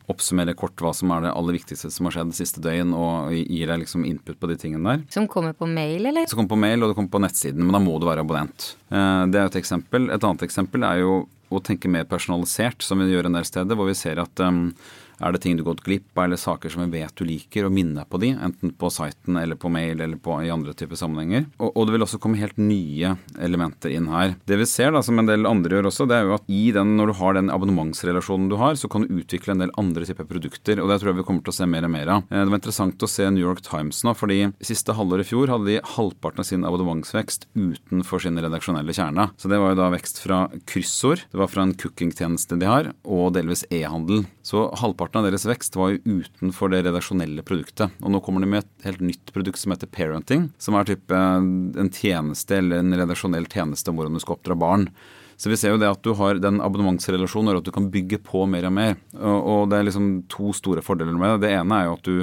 oppsummerer 0.09 0.57
kort 0.57 0.81
hva 0.81 0.89
som 0.97 1.11
er 1.13 1.27
det 1.27 1.33
aller 1.37 1.59
viktigste 1.59 1.91
som 1.93 2.09
har 2.09 2.15
skjedd 2.15 2.31
siste 2.33 2.63
døgn, 2.65 2.95
og 2.97 3.29
gir 3.37 3.69
deg 3.69 3.83
liksom 3.83 4.07
input 4.09 4.39
på 4.41 4.49
de 4.49 4.57
tingene 4.57 4.95
der. 4.95 5.05
Som 5.13 5.29
kommer 5.29 5.53
på 5.53 5.69
mail, 5.69 6.01
eller? 6.09 6.25
Som 6.25 6.41
kommer 6.41 6.55
på 6.55 6.61
mail, 6.63 6.81
og 6.81 6.89
det 6.89 6.97
kommer 6.97 7.13
på 7.13 7.21
nettsiden. 7.21 7.61
Men 7.61 7.77
da 7.77 7.83
må 7.83 7.99
du 8.01 8.09
være 8.09 8.25
abonnent. 8.25 8.71
Eh, 8.89 9.21
det 9.29 9.43
er 9.43 9.51
et 9.51 9.61
eksempel. 9.61 10.09
Et 10.09 10.25
annet 10.31 10.47
eksempel 10.49 10.89
er 10.89 11.03
jo 11.03 11.13
å 11.53 11.61
tenke 11.61 11.93
mer 11.93 12.09
personalisert, 12.09 12.81
som 12.81 13.05
vi 13.05 13.13
gjør 13.13 13.29
en 13.29 13.37
del 13.37 13.45
steder, 13.45 13.77
hvor 13.77 13.85
vi 13.85 13.99
ser 14.01 14.17
at 14.23 14.41
er 15.23 15.33
det 15.33 15.43
ting 15.43 15.57
du 15.57 15.63
har 15.63 15.71
gått 15.73 15.85
glipp 15.85 16.17
av, 16.17 16.25
eller 16.25 16.39
saker 16.39 16.73
som 16.73 16.83
vi 16.85 16.99
vet 16.99 17.15
du 17.17 17.25
liker, 17.27 17.67
og 17.67 17.75
minne 17.75 18.05
på 18.09 18.19
de, 18.21 18.33
enten 18.35 18.73
på 18.77 18.91
siten 18.93 19.39
eller 19.39 19.59
på 19.59 19.71
mail 19.73 20.01
eller 20.01 20.19
på, 20.21 20.37
i 20.43 20.51
andre 20.53 20.75
typer 20.77 20.99
sammenhenger. 20.99 21.47
Og, 21.59 21.71
og, 21.71 21.87
det 21.87 21.95
vil 21.95 22.05
også 22.05 22.19
komme 22.23 22.39
helt 22.41 22.59
nye 22.59 23.15
elementer 23.41 23.93
inn 23.95 24.09
her. 24.11 24.35
Det 24.49 24.59
vi 24.59 24.67
ser, 24.69 24.93
da, 24.95 25.03
som 25.05 25.19
en 25.19 25.29
del 25.29 25.47
andre 25.49 25.77
gjør 25.77 25.89
også, 25.89 26.07
det 26.09 26.17
er 26.17 26.27
jo 26.27 26.35
at 26.37 26.49
i 26.51 26.63
den, 26.75 26.95
når 26.99 27.11
du 27.11 27.17
har 27.21 27.37
den 27.37 27.51
abonnementsrelasjonen 27.53 28.49
du 28.51 28.57
har, 28.61 28.77
så 28.79 28.89
kan 28.91 29.05
du 29.05 29.15
utvikle 29.21 29.55
en 29.55 29.65
del 29.65 29.73
andre 29.79 30.07
typer 30.09 30.27
produkter, 30.29 30.81
og 30.81 30.91
det 30.91 30.99
tror 31.01 31.13
jeg 31.13 31.21
vi 31.21 31.27
kommer 31.27 31.45
til 31.45 31.53
å 31.53 31.57
se 31.59 31.69
mer 31.69 31.87
og 31.87 31.93
mer 31.95 32.13
av. 32.17 32.27
Eh, 32.29 32.43
det 32.43 32.51
var 32.51 32.61
interessant 32.61 33.07
å 33.07 33.11
se 33.11 33.29
New 33.29 33.43
York 33.43 33.63
Times 33.65 34.03
nå, 34.07 34.15
fordi 34.17 34.39
siste 34.63 34.95
halvår 34.97 35.23
i 35.23 35.27
fjor 35.27 35.53
hadde 35.53 35.69
de 35.69 35.79
halvparten 35.95 36.43
av 36.43 36.49
sin 36.49 36.67
abonnementsvekst 36.67 37.47
utenfor 37.55 38.23
sin 38.23 38.39
redaksjonelle 38.41 38.95
kjerne. 38.95 39.29
Så 39.39 39.51
det 39.51 39.61
var 39.61 39.73
jo 39.73 39.81
da 39.81 39.91
vekst 39.93 40.21
fra 40.23 40.45
kryssord, 40.69 41.25
det 41.31 41.39
var 41.39 41.51
fra 41.51 41.67
en 41.67 41.75
cookingtjeneste 41.77 42.59
de 42.61 42.69
har, 42.69 42.91
og 43.03 43.33
delvis 43.37 43.65
e-handel. 43.73 44.25
Så 44.45 44.67
halvparten 44.81 45.12
Halvparten 45.13 45.27
av 45.27 45.29
deres 45.29 45.45
vekst 45.45 45.75
var 45.77 45.91
jo 45.93 46.21
utenfor 46.23 46.71
det 46.71 46.87
redaksjonelle 46.87 47.43
produktet. 47.45 47.91
Og 48.01 48.09
nå 48.09 48.19
kommer 48.25 48.41
de 48.41 48.47
med 48.49 48.63
et 48.63 48.85
helt 48.87 49.01
nytt 49.01 49.29
produkt 49.33 49.59
som 49.61 49.71
heter 49.71 49.87
Parenting, 49.87 50.47
som 50.57 50.73
er 50.73 50.87
type 50.89 51.13
en 51.13 51.91
tjeneste 51.93 52.57
eller 52.57 52.81
en 52.81 52.95
redaksjonell 52.97 53.45
tjeneste 53.45 53.91
om 53.91 53.99
hvordan 53.99 54.17
du 54.17 54.21
skal 54.23 54.39
oppdra 54.39 54.57
barn. 54.57 54.87
Så 55.37 55.51
vi 55.51 55.57
ser 55.57 55.73
jo 55.73 55.77
det 55.77 55.91
at 55.91 56.01
du 56.01 56.15
har 56.17 56.41
den 56.41 56.57
abonnementsrelasjonen, 56.61 57.53
og 57.53 57.61
at 57.61 57.69
du 57.69 57.73
kan 57.75 57.91
bygge 57.93 58.23
på 58.25 58.47
mer 58.49 58.65
og 58.65 58.73
mer. 58.73 58.97
Og 59.21 59.69
det 59.69 59.77
er 59.77 59.87
liksom 59.91 60.09
to 60.33 60.53
store 60.53 60.81
fordeler 60.81 61.13
med 61.13 61.35
det. 61.35 61.45
Det 61.45 61.53
ene 61.59 61.77
er 61.77 61.89
jo 61.89 61.95
at 61.99 62.09
du 62.09 62.17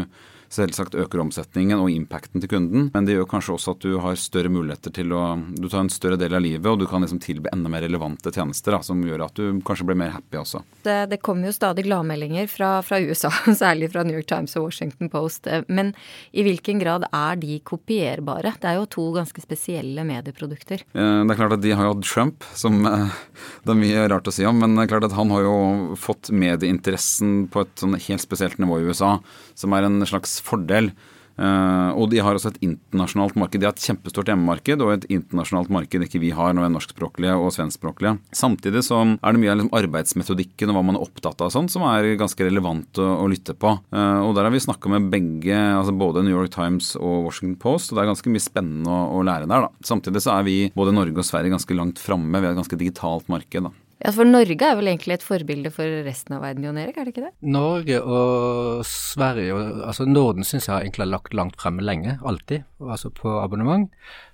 selvsagt 0.50 0.96
øker 0.98 1.22
omsetningen 1.22 1.78
og 1.78 1.92
impacten 1.94 2.42
til 2.42 2.50
kunden, 2.50 2.88
men 2.94 3.06
det 3.06 3.14
gjør 3.14 3.28
kanskje 3.30 3.54
også 3.54 3.74
at 3.76 3.84
du 3.84 3.94
har 4.02 4.18
større 4.18 4.50
muligheter 4.52 4.92
til 4.94 5.14
å 5.14 5.22
Du 5.60 5.68
tar 5.68 5.84
en 5.84 5.92
større 5.92 6.18
del 6.18 6.34
av 6.34 6.42
livet, 6.42 6.66
og 6.66 6.80
du 6.80 6.86
kan 6.90 7.04
liksom 7.04 7.20
tilby 7.22 7.50
enda 7.52 7.70
mer 7.70 7.84
relevante 7.84 8.32
tjenester 8.34 8.74
da, 8.74 8.80
som 8.82 9.02
gjør 9.04 9.26
at 9.26 9.38
du 9.38 9.60
kanskje 9.66 9.86
blir 9.86 9.98
mer 9.98 10.12
happy 10.14 10.40
også. 10.40 10.62
Det, 10.82 10.96
det 11.12 11.20
kommer 11.22 11.50
jo 11.50 11.54
stadig 11.54 11.84
gladmeldinger 11.86 12.48
fra, 12.50 12.70
fra 12.86 12.98
USA, 13.00 13.30
særlig 13.62 13.90
fra 13.92 14.04
New 14.06 14.16
York 14.16 14.28
Times 14.30 14.56
og 14.58 14.68
Washington 14.68 15.10
Post. 15.12 15.46
Men 15.68 15.92
i 16.32 16.44
hvilken 16.46 16.80
grad 16.82 17.06
er 17.10 17.38
de 17.40 17.60
kopierbare? 17.66 18.54
Det 18.60 18.70
er 18.70 18.80
jo 18.80 18.88
to 18.90 19.06
ganske 19.14 19.44
spesielle 19.44 20.04
medieprodukter. 20.08 20.84
Eh, 20.92 21.20
det 21.26 21.34
er 21.34 21.40
klart 21.40 21.58
at 21.58 21.64
de 21.64 21.74
har 21.76 21.86
jo 21.86 21.94
hatt 21.94 22.08
Trump, 22.08 22.48
som 22.58 22.80
eh, 22.88 23.20
det 23.66 23.74
er 23.74 23.82
mye 23.84 24.08
rart 24.14 24.30
å 24.30 24.34
si 24.34 24.46
om, 24.48 24.58
men 24.62 24.74
det 24.76 24.86
er 24.86 24.92
klart 24.94 25.08
at 25.10 25.16
han 25.18 25.30
har 25.34 25.46
jo 25.46 25.56
fått 26.00 26.32
medieinteressen 26.34 27.46
på 27.52 27.64
et 27.66 27.74
sånn 27.84 27.98
helt 27.98 28.24
spesielt 28.24 28.58
nivå 28.62 28.80
i 28.80 28.90
USA, 28.90 29.16
som 29.58 29.76
er 29.76 29.86
en 29.86 30.00
slags 30.08 30.39
fordel. 30.44 30.92
Uh, 31.40 31.96
og 31.96 32.10
de 32.12 32.18
har 32.20 32.36
også 32.36 32.50
et 32.52 32.60
internasjonalt 32.66 33.36
marked. 33.40 33.62
De 33.62 33.64
har 33.64 33.72
et 33.72 33.86
kjempestort 33.86 34.28
hjemmemarked 34.28 34.82
og 34.84 34.92
et 34.92 35.06
internasjonalt 35.08 35.70
marked 35.72 36.04
ikke 36.04 36.20
vi 36.20 36.34
har 36.36 36.52
når 36.52 36.66
vi 36.66 36.68
er 36.68 36.74
norskspråklige 36.74 37.36
og 37.40 37.54
svenskspråklige. 37.54 38.18
Samtidig 38.36 38.82
så 38.84 39.00
er 39.06 39.32
det 39.32 39.40
mye 39.40 39.54
av 39.54 39.60
liksom 39.62 39.72
arbeidsmetodikken 39.80 40.72
og 40.72 40.76
hva 40.76 40.84
man 40.90 40.98
er 40.98 41.06
opptatt 41.06 41.40
av 41.46 41.52
sånn, 41.54 41.70
som 41.72 41.86
er 41.88 42.12
ganske 42.20 42.44
relevant 42.44 43.00
å, 43.00 43.08
å 43.24 43.28
lytte 43.32 43.56
på. 43.56 43.72
Uh, 43.88 44.20
og 44.26 44.34
der 44.36 44.48
har 44.48 44.54
vi 44.54 44.60
snakka 44.66 44.92
med 44.92 45.08
begge, 45.14 45.56
altså 45.56 45.96
både 45.96 46.26
New 46.26 46.36
York 46.36 46.52
Times 46.52 46.92
og 47.00 47.30
Washington 47.30 47.56
Post, 47.62 47.90
og 47.90 47.96
det 47.96 48.04
er 48.04 48.12
ganske 48.12 48.34
mye 48.36 48.48
spennende 48.50 48.92
å, 48.92 49.06
å 49.16 49.24
lære 49.24 49.48
der. 49.48 49.68
da. 49.68 49.86
Samtidig 49.86 50.24
så 50.26 50.36
er 50.36 50.48
vi 50.48 50.58
både 50.76 50.96
Norge 50.96 51.22
og 51.22 51.30
Sverige 51.30 51.56
ganske 51.56 51.78
langt 51.78 52.02
framme. 52.02 52.36
Vi 52.36 52.50
har 52.50 52.52
et 52.52 52.60
ganske 52.60 52.80
digitalt 52.84 53.32
marked. 53.32 53.70
da. 53.70 53.72
Ja, 54.00 54.14
For 54.16 54.24
Norge 54.24 54.64
er 54.64 54.78
vel 54.78 54.88
egentlig 54.88 55.18
et 55.18 55.24
forbilde 55.24 55.68
for 55.74 55.84
resten 56.06 56.32
av 56.32 56.40
verden, 56.40 56.64
Jon 56.64 56.78
Erik, 56.80 56.96
er 56.96 57.04
det 57.04 57.12
ikke 57.12 57.26
det? 57.26 57.32
Norge 57.52 57.98
og 58.00 58.80
Sverige, 58.88 59.58
altså 59.84 60.06
Norden 60.08 60.46
syns 60.48 60.70
jeg 60.70 60.72
har 60.72 60.86
egentlig 60.86 61.10
lagt 61.10 61.36
langt 61.36 61.60
fremme 61.60 61.84
lenge, 61.84 62.16
alltid, 62.24 62.64
altså 62.80 63.12
på 63.12 63.34
abonnement. 63.42 63.90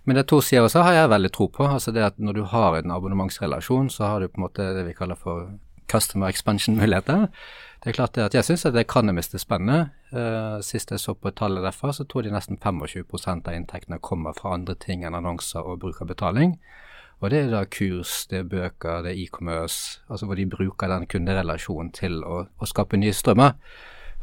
Men 0.06 0.20
det 0.20 0.28
to 0.30 0.38
sider 0.38 0.68
også 0.68 0.84
har 0.86 1.00
jeg 1.00 1.10
veldig 1.10 1.32
tro 1.34 1.48
på. 1.50 1.66
altså 1.66 1.90
det 1.90 2.04
at 2.06 2.18
Når 2.18 2.32
du 2.32 2.44
har 2.44 2.78
en 2.78 2.94
abonnementsrelasjon, 2.94 3.90
så 3.90 4.06
har 4.06 4.20
du 4.20 4.28
på 4.28 4.38
en 4.38 4.46
måte 4.46 4.70
det 4.76 4.86
vi 4.86 4.94
kaller 4.94 5.18
for 5.18 5.50
customer 5.90 6.28
expansion-muligheter. 6.28 7.26
Det 7.82 7.90
er 7.90 7.94
klart 7.98 8.14
det 8.14 8.22
at 8.22 8.34
jeg 8.34 8.44
syns 8.44 8.62
det 8.62 8.80
Economist 8.80 9.34
miste 9.34 9.42
spennende. 9.42 9.90
Uh, 10.12 10.62
sist 10.62 10.90
jeg 10.90 11.02
så 11.02 11.14
på 11.14 11.30
tallet 11.30 11.62
derfra, 11.66 11.92
så 11.92 12.04
tror 12.04 12.22
de 12.22 12.30
nesten 12.30 12.58
25% 12.58 13.48
av 13.48 13.54
inntektene 13.54 13.98
kommer 13.98 14.34
fra 14.34 14.54
andre 14.54 14.74
ting 14.74 15.04
enn 15.04 15.14
annonser 15.14 15.66
og 15.66 15.80
bruk 15.82 16.00
av 16.02 16.10
betaling. 16.10 16.56
Og 17.24 17.32
det 17.32 17.38
er 17.40 17.52
da 17.52 17.64
kurs, 17.64 18.26
det 18.28 18.42
er 18.42 18.48
bøker, 18.50 19.02
det 19.06 19.14
er 19.14 19.20
e-commerce, 19.22 20.02
altså 20.10 20.28
hvor 20.28 20.36
de 20.36 20.48
bruker 20.52 20.90
den 20.92 21.06
kunderelasjonen 21.08 21.92
til 21.96 22.20
å, 22.24 22.42
å 22.44 22.68
skape 22.68 23.00
nye 23.00 23.14
strømmer. 23.16 23.56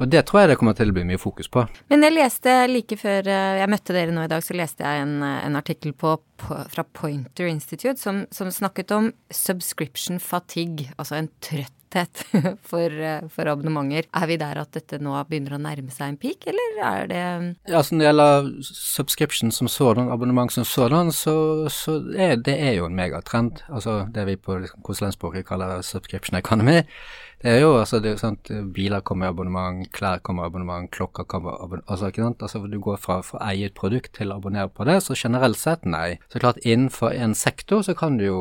Og 0.01 0.09
det 0.09 0.23
tror 0.25 0.41
jeg 0.41 0.50
det 0.50 0.57
kommer 0.57 0.73
til 0.77 0.89
å 0.89 0.95
bli 0.95 1.03
mye 1.05 1.21
fokus 1.21 1.50
på. 1.53 1.65
Men 1.91 2.05
jeg 2.05 2.15
leste 2.15 2.53
like 2.69 2.97
før 2.97 3.29
eh, 3.29 3.59
jeg 3.62 3.69
møtte 3.69 3.93
dere 3.93 4.13
nå 4.13 4.25
i 4.25 4.31
dag, 4.31 4.41
så 4.45 4.55
leste 4.57 4.85
jeg 4.85 5.05
en, 5.05 5.19
eh, 5.25 5.39
en 5.45 5.57
artikkel 5.59 5.93
på, 5.93 6.15
fra 6.41 6.85
Pointer 6.97 7.50
Institute 7.50 8.00
som, 8.01 8.23
som 8.33 8.50
snakket 8.53 8.93
om 8.95 9.12
subscription 9.33 10.21
fatigue, 10.21 10.89
altså 10.97 11.19
en 11.19 11.29
trøtt 11.45 11.77
tetthet 11.93 12.59
for, 12.69 12.91
eh, 12.91 13.25
for, 13.29 13.50
abonnementer. 13.50 14.07
Er 14.13 14.29
vi 14.29 14.38
der 14.41 14.62
at 14.62 14.73
dette 14.75 15.00
nå 15.01 15.15
begynner 15.29 15.57
å 15.57 15.62
nærme 15.62 15.93
seg 15.93 16.13
en 16.13 16.19
peak, 16.21 16.47
eller 16.51 16.79
er 16.83 17.09
det 17.12 17.23
Ja, 17.23 17.79
altså 17.79 17.95
når 17.95 18.03
det 18.03 18.09
gjelder 18.09 18.51
subscription 18.73 19.51
som 19.51 19.69
sådan, 19.71 20.12
abonnement 20.13 20.53
som 20.53 20.65
sådan, 20.67 21.12
så, 21.15 21.35
så 21.73 22.00
er 22.17 22.38
det 22.41 22.55
er 22.59 22.79
jo 22.79 22.88
en 22.89 22.97
megatrend. 22.97 23.63
Altså 23.69 24.03
det 24.13 24.27
vi 24.29 24.39
på 24.39 24.62
konsulentspråket 24.83 25.47
kaller 25.47 25.81
subscription 25.81 26.38
economy. 26.39 26.81
Det 27.43 27.51
er 27.51 27.57
jo 27.59 27.73
altså 27.75 27.97
det 28.00 28.13
er 28.13 28.19
sant, 28.21 28.50
Biler 28.71 29.01
kommer 29.03 29.27
i 29.27 29.33
abonnement, 29.33 29.81
klær 29.91 30.21
kommer 30.23 30.45
i 30.45 30.47
abonnement, 30.47 30.88
klokker 30.95 31.25
kommer 31.27 31.51
i 31.51 31.65
abonnement 31.65 31.89
altså, 31.91 32.07
ikke 32.07 32.23
sant? 32.23 32.43
altså 32.45 32.62
Du 32.71 32.77
går 32.79 33.01
fra, 33.03 33.17
å 33.19 33.41
eie 33.43 33.67
et 33.67 33.75
produkt 33.75 34.13
til 34.15 34.31
å 34.31 34.38
abonnere 34.39 34.71
på 34.71 34.88
det, 34.88 35.01
så 35.03 35.17
generelt 35.19 35.59
sett 35.59 35.83
nei. 35.83 36.21
Så 36.31 36.39
klart 36.39 36.62
innenfor 36.63 37.12
en 37.12 37.35
sektor 37.35 37.83
så 37.83 37.97
kan 38.00 38.15
du 38.15 38.23
jo 38.29 38.38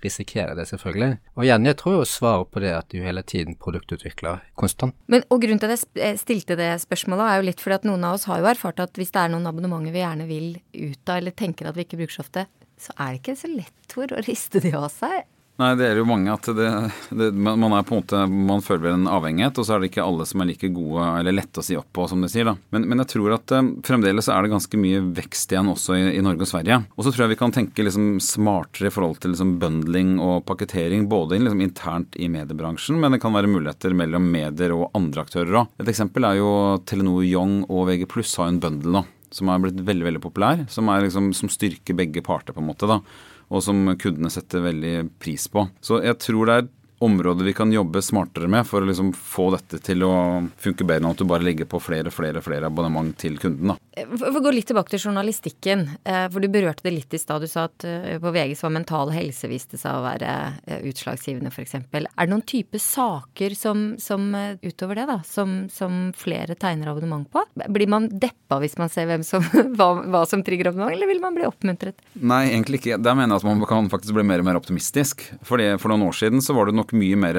risikere 0.00 0.56
det, 0.56 0.64
selvfølgelig. 0.70 1.18
Og 1.36 1.44
igjen, 1.44 1.68
jeg 1.68 1.76
tror 1.82 1.98
jo 1.98 2.08
svaret 2.08 2.48
på 2.54 2.64
det 2.64 2.72
at 2.78 2.95
du 2.96 3.04
hele 3.06 3.22
tiden 3.26 3.58
produktutvikler 3.60 4.42
konstant. 4.58 4.96
Men 5.12 5.24
og 5.30 5.42
Grunnen 5.44 5.62
til 5.62 5.74
at 5.74 5.86
jeg 6.00 6.20
stilte 6.22 6.58
det 6.58 6.72
spørsmålet 6.82 7.28
er 7.28 7.40
jo 7.40 7.48
litt 7.50 7.62
fordi 7.62 7.80
at 7.80 7.88
noen 7.88 8.08
av 8.08 8.18
oss 8.18 8.26
har 8.30 8.42
jo 8.42 8.50
erfart 8.50 8.82
at 8.82 8.98
hvis 8.98 9.14
det 9.14 9.22
er 9.22 9.32
noen 9.34 9.48
abonnementer 9.48 9.94
vi 9.94 10.02
gjerne 10.02 10.28
vil 10.28 10.50
ut 10.56 11.12
av, 11.12 11.20
eller 11.20 11.36
tenker 11.36 11.68
at 11.68 11.78
vi 11.78 11.86
ikke 11.86 12.00
bruker 12.00 12.18
så 12.18 12.26
ofte, 12.26 12.46
så 12.80 12.92
er 12.96 13.14
det 13.14 13.22
ikke 13.22 13.38
så 13.40 13.52
lett 13.52 13.94
for 13.94 14.12
å 14.12 14.22
riste 14.26 14.62
de 14.64 14.72
av 14.76 14.90
seg. 14.92 15.24
Nei, 15.56 15.70
det 15.78 15.86
er 15.88 15.96
jo 15.96 16.04
mange 16.04 16.28
at 16.28 16.44
det, 16.52 16.68
det, 17.16 17.30
man 17.32 17.72
er 17.72 17.84
på 17.86 17.96
en 17.96 18.02
måte 18.02 18.18
Man 18.28 18.64
føler 18.64 18.90
en 18.92 19.06
avhengighet, 19.08 19.56
og 19.56 19.64
så 19.64 19.76
er 19.76 19.80
det 19.82 19.88
ikke 19.88 20.04
alle 20.04 20.26
som 20.28 20.42
er 20.42 20.50
like 20.50 20.68
gode 20.74 21.06
eller 21.20 21.32
lette 21.32 21.62
å 21.62 21.64
si 21.64 21.78
opp 21.78 21.88
på, 21.96 22.04
som 22.10 22.20
de 22.20 22.28
sier. 22.28 22.44
da. 22.48 22.56
Men, 22.74 22.84
men 22.90 23.00
jeg 23.00 23.14
tror 23.14 23.38
at 23.38 23.54
eh, 23.56 23.70
fremdeles 23.86 24.28
er 24.28 24.44
det 24.44 24.52
ganske 24.52 24.80
mye 24.80 25.00
vekst 25.16 25.54
igjen 25.54 25.70
også 25.72 25.96
i, 25.96 26.02
i 26.18 26.24
Norge 26.24 26.44
og 26.44 26.50
Sverige. 26.50 26.80
Og 26.96 27.06
så 27.06 27.12
tror 27.12 27.24
jeg 27.24 27.32
vi 27.32 27.40
kan 27.40 27.54
tenke 27.56 27.86
liksom 27.86 28.18
smartere 28.24 28.90
i 28.90 28.92
forhold 28.92 29.22
til 29.22 29.32
liksom 29.32 29.54
bundling 29.62 30.16
og 30.20 30.44
pakketering, 30.48 31.06
både 31.08 31.40
liksom 31.40 31.62
internt 31.64 32.18
i 32.20 32.28
mediebransjen, 32.32 33.00
men 33.00 33.16
det 33.16 33.22
kan 33.24 33.36
være 33.36 33.50
muligheter 33.50 33.96
mellom 33.96 34.28
medier 34.32 34.74
og 34.76 34.90
andre 34.98 35.24
aktører 35.24 35.62
òg. 35.62 35.72
Et 35.80 35.92
eksempel 35.92 36.28
er 36.28 36.42
jo 36.42 36.50
Telenor 36.84 37.24
Young 37.24 37.62
og 37.70 37.88
VG 37.88 38.04
Pluss 38.12 38.36
har 38.42 38.52
en 38.52 38.60
bundle 38.60 38.98
nå, 38.98 39.02
som 39.32 39.48
er 39.50 39.64
blitt 39.64 39.80
veldig 39.88 40.10
veldig 40.10 40.22
populær, 40.22 40.66
som, 40.72 40.92
liksom, 41.00 41.32
som 41.36 41.50
styrker 41.52 41.96
begge 41.96 42.20
parter, 42.24 42.52
på 42.52 42.60
en 42.60 42.68
måte. 42.68 42.92
da 42.92 43.00
og 43.46 43.62
som 43.62 43.84
kundene 44.00 44.30
setter 44.32 44.64
veldig 44.64 44.94
pris 45.22 45.46
på. 45.52 45.66
Så 45.84 46.00
jeg 46.04 46.18
tror 46.22 46.48
det 46.48 46.56
er 46.56 46.70
områder 46.98 47.44
vi 47.44 47.52
kan 47.52 47.72
jobbe 47.72 48.02
smartere 48.02 48.48
med 48.48 48.66
for 48.66 48.82
å 48.82 48.88
liksom 48.88 49.12
få 49.12 49.50
dette 49.52 49.80
til 49.84 50.04
å 50.06 50.12
funke 50.60 50.84
bedre 50.84 51.04
enn 51.04 51.10
at 51.10 51.20
du 51.20 51.28
bare 51.28 51.44
legger 51.44 51.68
på 51.68 51.80
flere 51.82 52.12
flere, 52.14 52.40
flere 52.44 52.70
abonnement 52.70 53.12
til 53.18 53.36
kunden. 53.40 53.74
da. 53.74 53.76
For 53.96 54.28
å 54.28 54.42
gå 54.44 54.52
litt 54.52 54.68
tilbake 54.68 54.92
til 54.92 55.06
journalistikken, 55.08 55.86
eh, 56.04 56.26
for 56.32 56.44
du 56.44 56.48
berørte 56.52 56.84
det 56.84 56.92
litt 56.92 57.14
i 57.16 57.20
stad. 57.20 57.40
Du 57.40 57.48
sa 57.48 57.66
at 57.68 57.84
eh, 57.88 58.18
på 58.20 58.32
VG 58.32 58.52
så 58.56 58.66
var 58.66 58.74
mental 58.78 59.12
helse 59.14 59.48
viste 59.48 59.80
seg 59.80 59.96
å 59.96 60.04
være 60.04 60.32
eh, 60.66 60.82
utslagsgivende, 60.90 61.52
f.eks. 61.52 61.78
Er 61.80 62.04
det 62.04 62.28
noen 62.28 62.44
type 62.44 62.80
saker 62.80 63.56
som, 63.56 63.86
som 64.00 64.28
utover 64.60 65.00
det, 65.00 65.06
da, 65.08 65.18
som, 65.24 65.66
som, 65.72 66.10
flere 66.16 66.56
tegner 66.60 66.92
abonnement 66.92 67.28
på? 67.32 67.44
Blir 67.72 67.88
man 67.88 68.10
deppa 68.12 68.60
hvis 68.60 68.76
man 68.80 68.92
ser 68.92 69.12
som, 69.24 69.44
hva, 69.78 69.88
hva, 70.04 70.24
som 70.28 70.44
trigger 70.44 70.72
abonnement, 70.72 70.92
eller 70.92 71.08
vil 71.08 71.24
man 71.24 71.36
bli 71.36 71.48
oppmuntret? 71.48 72.00
Nei, 72.20 72.46
egentlig 72.50 72.82
ikke. 72.82 73.00
Der 73.00 73.16
mener 73.16 73.36
jeg 73.36 73.44
at 73.44 73.48
man 73.48 73.64
kan 73.68 73.88
faktisk 73.92 74.16
bli 74.16 74.26
mer 74.28 74.44
og 74.44 74.48
mer 74.48 74.60
optimistisk. 74.60 75.24
Fordi 75.46 75.72
For 75.80 75.92
noen 75.92 76.04
år 76.08 76.20
siden 76.20 76.44
så 76.44 76.56
var 76.56 76.68
det 76.68 76.76
nok 76.76 76.85
mye 76.94 77.16
mer 77.18 77.38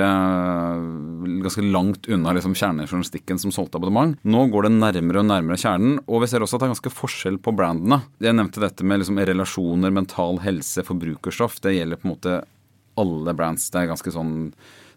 ganske 1.43 1.63
langt 1.63 2.09
unna 2.11 2.33
liksom, 2.35 2.55
kjernejournalistikken 2.57 3.39
som 3.39 3.53
solgte 3.55 3.79
abonnement. 3.79 4.17
Nå 4.27 4.47
går 4.51 4.67
det 4.67 4.73
nærmere 4.75 5.21
og 5.21 5.29
nærmere 5.29 5.59
kjernen. 5.61 5.99
og 6.07 6.23
vi 6.23 6.27
ser 6.31 6.43
også 6.43 6.57
at 6.57 6.65
det 6.65 6.67
er 6.67 6.75
ganske 6.75 6.95
forskjell 6.97 7.39
på 7.39 7.53
brandene. 7.55 8.01
Jeg 8.19 8.35
nevnte 8.35 8.63
dette 8.63 8.83
med 8.83 9.01
liksom 9.01 9.19
relasjoner, 9.19 9.93
mental 9.93 10.41
helse, 10.43 10.83
forbrukerstoff. 10.87 11.61
Det 11.63 11.77
gjelder 11.77 12.01
på 12.01 12.09
en 12.09 12.15
måte 12.15 12.35
alle 12.97 13.33
brands. 13.37 13.69
Det 13.71 13.81
er 13.81 13.91
ganske 13.93 14.13
sånn 14.13 14.35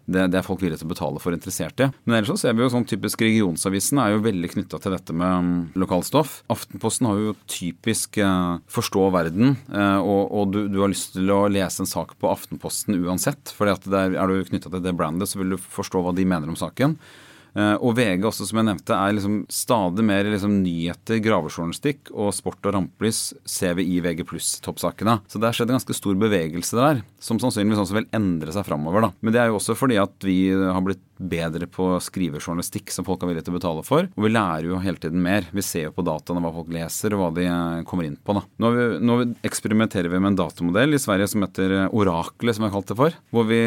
det, 0.05 0.27
det, 0.31 0.39
er 0.39 0.45
folk 0.45 0.61
villige 0.63 0.81
til 0.81 0.89
å 0.89 0.93
betale 0.93 1.21
for 1.23 1.35
interessert 1.35 1.83
i. 1.83 1.89
Men 2.05 2.17
ellers 2.17 2.33
så 2.33 2.39
ser 2.43 2.55
vi 2.57 2.63
jo 2.65 2.71
sånn 2.73 2.87
typisk 2.89 3.21
Regionsavisen 3.21 4.01
er 4.01 4.15
jo 4.15 4.23
veldig 4.25 4.51
knytta 4.55 4.79
til 4.81 4.95
dette 4.95 5.15
med 5.15 5.31
um, 5.31 5.51
lokalstoff. 5.79 6.39
Aftenposten 6.51 7.09
har 7.09 7.19
jo 7.21 7.35
typisk 7.51 8.17
eh, 8.21 8.59
forstå 8.71 9.07
verden, 9.13 9.55
eh, 9.69 9.99
og, 9.99 10.21
og 10.31 10.53
du, 10.55 10.61
du, 10.71 10.79
har 10.81 10.91
lyst 10.91 11.15
til 11.15 11.31
å 11.33 11.43
lese 11.51 11.83
en 11.83 11.89
sak 11.89 12.15
på 12.21 12.31
Aftenposten 12.31 12.97
uansett. 13.01 13.53
der 13.85 14.15
er 14.17 14.31
du 14.31 14.47
knytta 14.47 14.71
til 14.71 14.83
det 14.83 14.95
brandet, 14.97 15.29
så 15.29 15.41
vil 15.41 15.55
du 15.55 15.61
forstå 15.61 16.03
hva 16.05 16.15
de 16.17 16.27
mener 16.27 16.49
om 16.51 16.59
saken. 16.59 16.97
Eh, 17.57 17.75
og 17.83 17.95
VG 17.97 18.23
også, 18.27 18.47
som 18.47 18.61
jeg 18.61 18.69
nevnte, 18.69 18.95
er 18.95 19.15
liksom 19.17 19.41
stadig 19.51 20.05
mer 20.07 20.29
liksom 20.31 20.53
nyheter, 20.63 21.19
gravejournalistikk 21.23 22.13
og 22.13 22.31
sport 22.35 22.69
og 22.69 22.77
rampelys 22.77 23.21
ser 23.43 23.75
vi 23.79 23.87
i 23.91 23.99
VG 24.03 24.23
pluss-toppsakene. 24.29 25.19
Så 25.27 25.41
det 25.41 25.49
har 25.49 25.57
skjedd 25.57 25.73
en 25.73 25.79
ganske 25.79 25.97
stor 25.97 26.17
bevegelse 26.21 26.79
der, 26.79 27.03
som 27.19 27.41
sannsynligvis 27.41 27.83
også 27.83 27.99
vil 27.99 28.09
endre 28.15 28.55
seg 28.55 28.67
framover. 28.67 29.11
Men 29.19 29.35
det 29.35 29.43
er 29.43 29.51
jo 29.51 29.59
også 29.59 29.75
fordi 29.79 29.99
at 30.01 30.15
vi 30.27 30.39
har 30.55 30.83
blitt 30.85 31.03
bedre 31.21 31.67
på 31.71 31.93
skrivejournalistikk 32.03 32.91
som 32.93 33.07
folk 33.07 33.23
er 33.23 33.31
villige 33.31 33.47
til 33.47 33.55
å 33.55 33.59
betale 33.59 33.85
for. 33.87 34.09
Og 34.15 34.25
vi 34.25 34.33
lærer 34.33 34.69
jo 34.69 34.81
hele 34.83 35.01
tiden 35.01 35.21
mer. 35.23 35.47
Vi 35.53 35.63
ser 35.65 35.89
jo 35.89 35.95
på 35.95 36.05
dataene 36.05 36.43
hva 36.43 36.53
folk 36.55 36.71
leser 36.73 37.15
og 37.15 37.23
hva 37.23 37.29
de 37.37 37.47
eh, 37.47 37.83
kommer 37.87 38.07
inn 38.07 38.17
på. 38.17 38.35
Da. 38.37 38.45
Nå, 38.61 38.71
vi, 38.75 38.87
nå 39.05 39.17
eksperimenterer 39.47 40.11
vi 40.11 40.21
med 40.21 40.33
en 40.33 40.41
datamodell 40.43 40.97
i 40.97 41.01
Sverige 41.01 41.29
som 41.31 41.45
heter 41.45 41.75
eh, 41.77 41.95
Oraklet, 41.95 42.57
som 42.57 42.65
jeg 42.65 42.71
har 42.71 42.77
kalt 42.79 42.93
det 42.93 42.99
for. 42.99 43.19
Vi, 43.51 43.61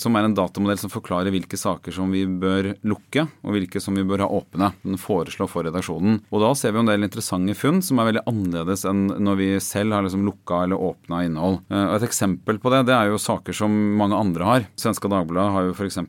som 0.00 0.16
er 0.16 0.26
en 0.26 0.36
datamodell 0.36 0.80
som 0.80 0.92
forklarer 0.92 1.32
hvilke 1.34 1.58
saker 1.60 1.94
som 1.94 2.10
vi 2.12 2.24
bør 2.26 2.72
lukke 2.88 3.26
og 3.44 3.54
hvilke 3.54 3.82
som 3.82 3.96
vi 3.98 4.06
bør 4.06 4.24
ha 4.24 4.30
åpne. 4.40 4.72
Den 4.82 5.00
foreslår 5.00 5.50
for 5.50 5.66
redaksjonen. 5.66 6.20
Og 6.30 6.42
da 6.42 6.52
ser 6.58 6.74
vi 6.74 6.82
en 6.82 6.90
del 6.90 7.06
interessante 7.06 7.56
funn 7.58 7.80
som 7.84 8.00
er 8.00 8.10
veldig 8.10 8.24
annerledes 8.30 8.86
enn 8.88 9.06
når 9.20 9.40
vi 9.40 9.48
selv 9.64 9.96
har 9.96 10.06
liksom 10.06 10.24
lukka 10.26 10.64
eller 10.64 10.80
åpna 10.90 11.24
innhold. 11.26 11.60
Eh, 11.70 11.86
og 11.86 11.98
Et 12.00 12.08
eksempel 12.08 12.60
på 12.62 12.72
det 12.72 12.84
det 12.88 12.96
er 12.96 13.10
jo 13.10 13.20
saker 13.20 13.56
som 13.56 13.74
mange 14.00 14.18
andre 14.18 14.48
har. 14.48 14.68
Svenska 14.80 15.10
Dagbladet 15.10 15.54
har 15.54 15.68
jo 15.68 15.76
f.eks. 15.76 16.00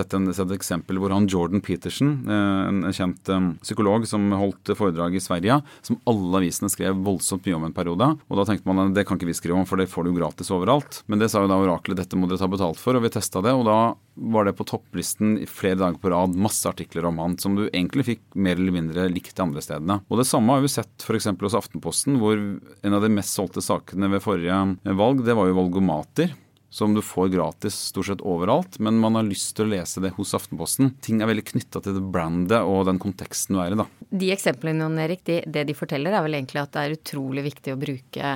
Um, 0.00 0.26
en, 0.26 0.34
sett 0.34 0.48
et 0.48 0.56
eksempel 0.58 1.00
hvor 1.00 1.12
han 1.14 1.28
Jordan 1.30 1.62
Peterson, 1.64 2.12
eh, 2.28 2.68
en 2.70 2.94
kjent 2.94 3.28
um, 3.32 3.52
psykolog 3.62 4.06
som 4.08 4.28
holdt 4.36 4.72
foredrag 4.78 5.16
i 5.16 5.22
Sverige, 5.22 5.60
som 5.86 6.00
alle 6.10 6.40
avisene 6.40 6.70
skrev 6.72 6.98
voldsomt 7.06 7.46
mye 7.46 7.58
om 7.58 7.68
en 7.68 7.76
periode. 7.76 8.12
Og 8.28 8.40
da 8.40 8.46
tenkte 8.48 8.68
man 8.70 8.94
det 8.96 9.06
kan 9.08 9.20
ikke 9.20 9.30
vi 9.30 9.36
skrive 9.36 9.58
om, 9.58 9.68
for 9.68 9.80
det 9.80 9.90
får 9.90 10.06
du 10.06 10.14
gratis 10.16 10.52
overalt. 10.54 11.02
Men 11.10 11.22
det 11.22 11.30
sa 11.32 11.44
jo 11.44 11.50
da 11.50 11.60
oraklet 11.60 12.00
dette 12.00 12.18
må 12.18 12.30
dere 12.30 12.40
ta 12.40 12.50
betalt 12.50 12.80
for, 12.80 12.96
og 12.96 13.04
vi 13.04 13.12
testa 13.14 13.42
det. 13.44 13.54
og 13.56 13.66
da 13.68 13.80
var 14.20 14.44
det 14.44 14.56
på 14.58 14.66
topplisten 14.68 15.38
flere 15.48 15.78
dager 15.80 15.96
på 16.00 16.10
rad 16.12 16.34
masse 16.36 16.68
artikler 16.68 17.06
om 17.08 17.20
han 17.22 17.38
som 17.40 17.54
du 17.56 17.68
egentlig 17.68 18.04
fikk 18.08 18.22
mer 18.34 18.58
eller 18.58 18.74
mindre 18.74 19.06
likt 19.08 19.36
de 19.36 19.44
andre 19.46 19.62
stedene. 19.64 20.00
Og 20.10 20.20
Det 20.20 20.28
samme 20.28 20.52
har 20.52 20.64
vi 20.64 20.72
sett 20.72 21.06
f.eks. 21.06 21.30
hos 21.40 21.56
Aftenposten, 21.56 22.18
hvor 22.20 22.36
en 22.36 22.96
av 22.96 23.00
de 23.04 23.12
mest 23.12 23.32
solgte 23.36 23.64
sakene 23.64 24.10
ved 24.12 24.24
forrige 24.24 24.60
valg, 24.84 25.24
det 25.24 25.36
var 25.38 25.48
jo 25.48 25.58
valgomater 25.62 26.34
som 26.70 26.94
du 26.94 27.02
får 27.02 27.28
gratis 27.34 27.74
stort 27.90 28.06
sett 28.06 28.22
overalt, 28.22 28.78
men 28.78 28.98
man 29.02 29.18
har 29.18 29.26
lyst 29.26 29.56
til 29.58 29.66
å 29.66 29.72
lese 29.72 30.02
det 30.02 30.12
hos 30.16 30.34
Aftenposten. 30.38 30.94
Ting 31.02 31.20
er 31.20 31.30
veldig 31.30 31.48
knytta 31.50 31.82
til 31.82 31.98
det 31.98 32.04
brandet 32.14 32.62
og 32.62 32.86
den 32.88 33.00
konteksten 33.02 33.58
du 33.58 33.62
er 33.64 33.74
i, 33.74 33.80
da. 33.82 33.86
De 34.10 34.30
eksemplene, 34.34 34.88
Erik, 35.02 35.24
de, 35.26 35.40
det 35.50 35.66
de 35.66 35.76
forteller 35.76 36.14
er 36.14 36.24
vel 36.26 36.38
egentlig 36.38 36.62
at 36.62 36.74
det 36.76 36.84
er 36.86 36.98
utrolig 36.98 37.46
viktig 37.50 37.74
å 37.74 37.80
bruke 37.80 38.34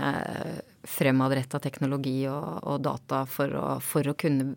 fremadretta 0.89 1.59
teknologi 1.63 2.25
og, 2.31 2.61
og 2.69 2.83
data 2.85 3.23
for 3.31 3.53
å, 3.57 3.65
for 3.85 4.11
å, 4.11 4.15
kunne 4.19 4.55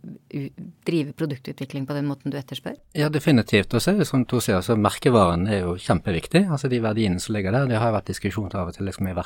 drive 0.88 1.14
produktutvikling 1.18 1.88
på 1.88 1.96
den 1.98 2.08
måten 2.10 2.34
du 2.34 2.38
etterspør? 2.40 2.78
Ja, 2.98 3.10
definitivt. 3.14 3.74
Og 3.74 3.84
så 3.84 3.94
er 3.94 4.02
det 4.02 4.10
som 4.10 4.26
Tor 4.28 4.44
sier, 4.44 4.62
så 4.66 4.78
merkevaren 4.80 5.48
er 5.50 5.64
jo 5.64 5.76
kjempeviktig. 5.82 6.46
Altså 6.52 6.70
de 6.72 6.82
verdiene 6.84 7.22
som 7.24 7.36
ligger 7.36 7.56
der. 7.56 7.70
Det 7.72 7.82
har 7.82 7.96
vært 7.96 8.12
diskusjon 8.12 8.52
av 8.54 8.72
og 8.72 8.78
til 8.78 8.88
liksom 8.88 9.10
er 9.10 9.18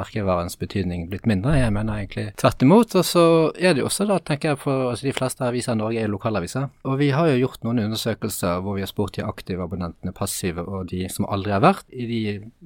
merkevarens 0.00 0.58
betydning 0.60 1.08
blitt 1.10 1.28
mindre. 1.30 1.56
Jeg 1.58 1.74
mener 1.74 2.02
egentlig 2.02 2.26
tvert 2.40 2.66
imot. 2.66 2.96
Og 3.00 3.06
så 3.06 3.24
er 3.56 3.74
det 3.74 3.84
jo 3.84 3.88
også 3.90 4.08
da, 4.10 4.20
tenker 4.20 4.52
jeg 4.52 4.62
på 4.64 4.76
altså 4.90 5.08
De 5.08 5.16
fleste 5.16 5.46
aviser 5.46 5.76
i 5.76 5.80
Norge 5.80 6.04
er 6.04 6.12
lokalaviser. 6.12 6.68
Og 6.84 7.00
vi 7.00 7.10
har 7.14 7.30
jo 7.30 7.40
gjort 7.44 7.64
noen 7.66 7.84
undersøkelser 7.86 8.60
hvor 8.64 8.76
vi 8.78 8.84
har 8.84 8.90
spurt 8.90 9.16
de 9.16 9.26
aktive 9.26 9.64
abonnentene, 9.64 10.14
passive 10.16 10.64
og 10.64 10.90
de 10.92 11.06
som 11.12 11.28
aldri 11.30 11.54
har 11.54 11.64
vært, 11.64 11.86
i 11.90 12.06
de 12.10 12.20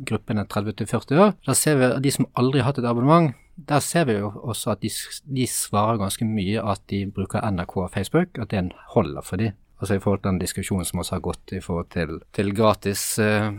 gruppene 0.08 0.46
30 0.50 0.86
40 0.88 1.22
år. 1.22 1.34
Da 1.46 1.56
ser 1.58 1.78
vi 1.78 1.88
at 1.88 2.02
de 2.04 2.12
som 2.14 2.28
aldri 2.38 2.62
har 2.62 2.72
hatt 2.72 2.80
et 2.82 2.88
abonnement, 2.88 3.32
der 3.56 3.78
ser 3.78 4.04
vi 4.04 4.12
jo 4.12 4.32
også 4.42 4.70
at 4.70 4.82
de, 4.82 4.90
de, 5.36 5.46
svarer 5.46 5.98
ganske 6.00 6.26
mye 6.26 6.62
at 6.62 6.82
de 6.90 7.04
bruker 7.14 7.44
NRK 7.50 7.76
og 7.76 7.90
Facebook, 7.90 8.38
at 8.38 8.50
det 8.50 8.72
holder 8.94 9.22
for 9.22 9.36
dem. 9.36 9.52
Altså 9.80 9.96
i 9.96 10.02
forhold 10.02 10.22
til 10.22 10.30
den 10.30 10.40
diskusjonen 10.40 10.86
som 10.88 11.00
også 11.02 11.16
har 11.16 11.22
gått 11.24 11.52
i 11.56 11.60
forhold 11.62 11.88
til, 11.92 12.18
til 12.36 12.52
gratis 12.56 13.02
uh, 13.18 13.50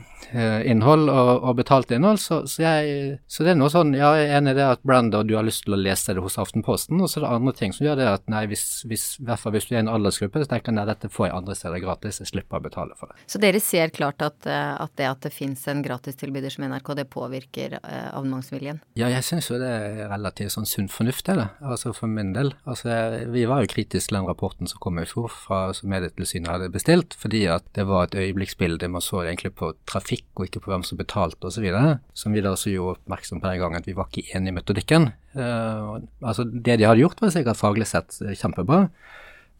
innhold 0.65 1.09
og, 1.11 1.31
og, 1.35 1.51
betalt 1.59 1.91
innhold. 1.91 2.19
Så, 2.23 2.39
så, 2.49 2.63
jeg, 2.63 3.17
så, 3.27 3.43
det 3.45 3.53
er 3.53 3.59
noe 3.59 3.71
sånn 3.73 3.93
Ja, 3.97 4.13
jeg 4.17 4.29
er 4.29 4.39
enig 4.39 4.55
i 4.55 4.59
det 4.59 4.65
at 4.77 4.85
Brander, 4.87 5.27
du 5.27 5.35
har 5.37 5.45
lyst 5.45 5.65
til 5.65 5.75
å 5.75 5.79
lese 5.79 6.15
det 6.15 6.23
hos 6.23 6.39
Aftenposten. 6.41 7.01
Og 7.03 7.11
så 7.11 7.19
er 7.19 7.27
det 7.27 7.33
andre 7.35 7.55
ting 7.59 7.75
som 7.75 7.87
gjør 7.87 7.99
det 7.99 8.07
at 8.13 8.25
nei, 8.31 8.45
hvis, 8.51 8.65
hvis, 8.89 9.05
hvis 9.19 9.67
du 9.67 9.75
er 9.75 9.81
i 9.81 9.83
en 9.83 9.91
aldersgruppe, 9.91 10.41
så 10.41 10.51
tenker 10.53 10.71
jeg 10.71 10.79
nei, 10.79 10.87
dette 10.89 11.11
får 11.11 11.29
jeg 11.29 11.35
andre 11.41 11.57
steder 11.59 11.83
gratis. 11.83 12.21
Jeg 12.23 12.31
slipper 12.31 12.61
å 12.61 12.65
betale 12.65 12.97
for 12.97 13.11
det. 13.11 13.27
Så 13.29 13.41
dere 13.43 13.61
ser 13.63 13.93
klart 13.95 14.23
at, 14.25 14.39
eh, 14.47 14.71
at 14.81 14.95
det 14.97 15.09
at 15.11 15.27
det 15.27 15.33
finnes 15.35 15.61
en 15.71 15.83
gratistilbyder 15.85 16.55
som 16.55 16.65
NRK, 16.71 16.93
det 16.97 17.07
påvirker 17.11 17.77
uh, 17.81 18.15
avmangsviljen? 18.15 18.81
Ja, 18.97 19.11
jeg 19.11 19.27
syns 19.27 19.51
jo 19.51 19.59
det 19.61 19.69
er 19.69 20.01
relativt 20.09 20.55
sånn 20.55 20.69
sunn 20.69 20.89
fornuft, 20.91 21.27
det. 21.27 21.47
Altså 21.65 21.91
for 21.95 22.11
min 22.11 22.33
del. 22.35 22.53
Altså, 22.69 22.93
vi 23.33 23.45
var 23.49 23.63
jo 23.63 23.71
kritiske 23.71 24.05
til 24.09 24.19
den 24.19 24.27
rapporten 24.29 24.69
som 24.69 24.79
kom 24.83 24.99
i 25.01 25.07
fjor 25.09 25.31
fra 25.33 25.73
som 25.73 25.93
er 26.05 26.13
Medietilsynet 26.13 26.51
hadde 26.51 26.71
bestilt, 26.73 27.15
fordi 27.19 27.43
at 27.51 27.65
det 27.75 27.85
var 27.89 28.05
et 28.05 28.15
øyeblikksbilde. 28.15 28.87
Man 28.91 29.03
så 29.03 29.23
egentlig 29.23 29.53
på 29.59 29.73
trafikk 29.89 30.25
og 30.35 30.47
ikke 30.47 30.61
på 30.63 30.71
hvem 30.71 30.85
som 30.87 30.99
betalte 30.99 31.49
osv. 31.49 31.67
Som 32.13 32.33
vi 32.33 32.43
da 32.45 32.53
også 32.53 32.73
gjorde 32.73 32.99
oppmerksom 32.99 33.41
på 33.41 33.51
den 33.51 33.61
gangen 33.63 33.81
at 33.81 33.87
vi 33.89 33.97
var 33.97 34.09
ikke 34.09 34.37
enig 34.37 34.53
i 34.53 34.57
metodikken. 34.59 35.11
Uh, 35.35 36.01
altså 36.21 36.45
Det 36.45 36.79
de 36.79 36.87
hadde 36.87 37.01
gjort, 37.01 37.21
var 37.21 37.33
sikkert 37.35 37.59
faglig 37.59 37.87
sett 37.89 38.19
kjempebra. 38.21 38.87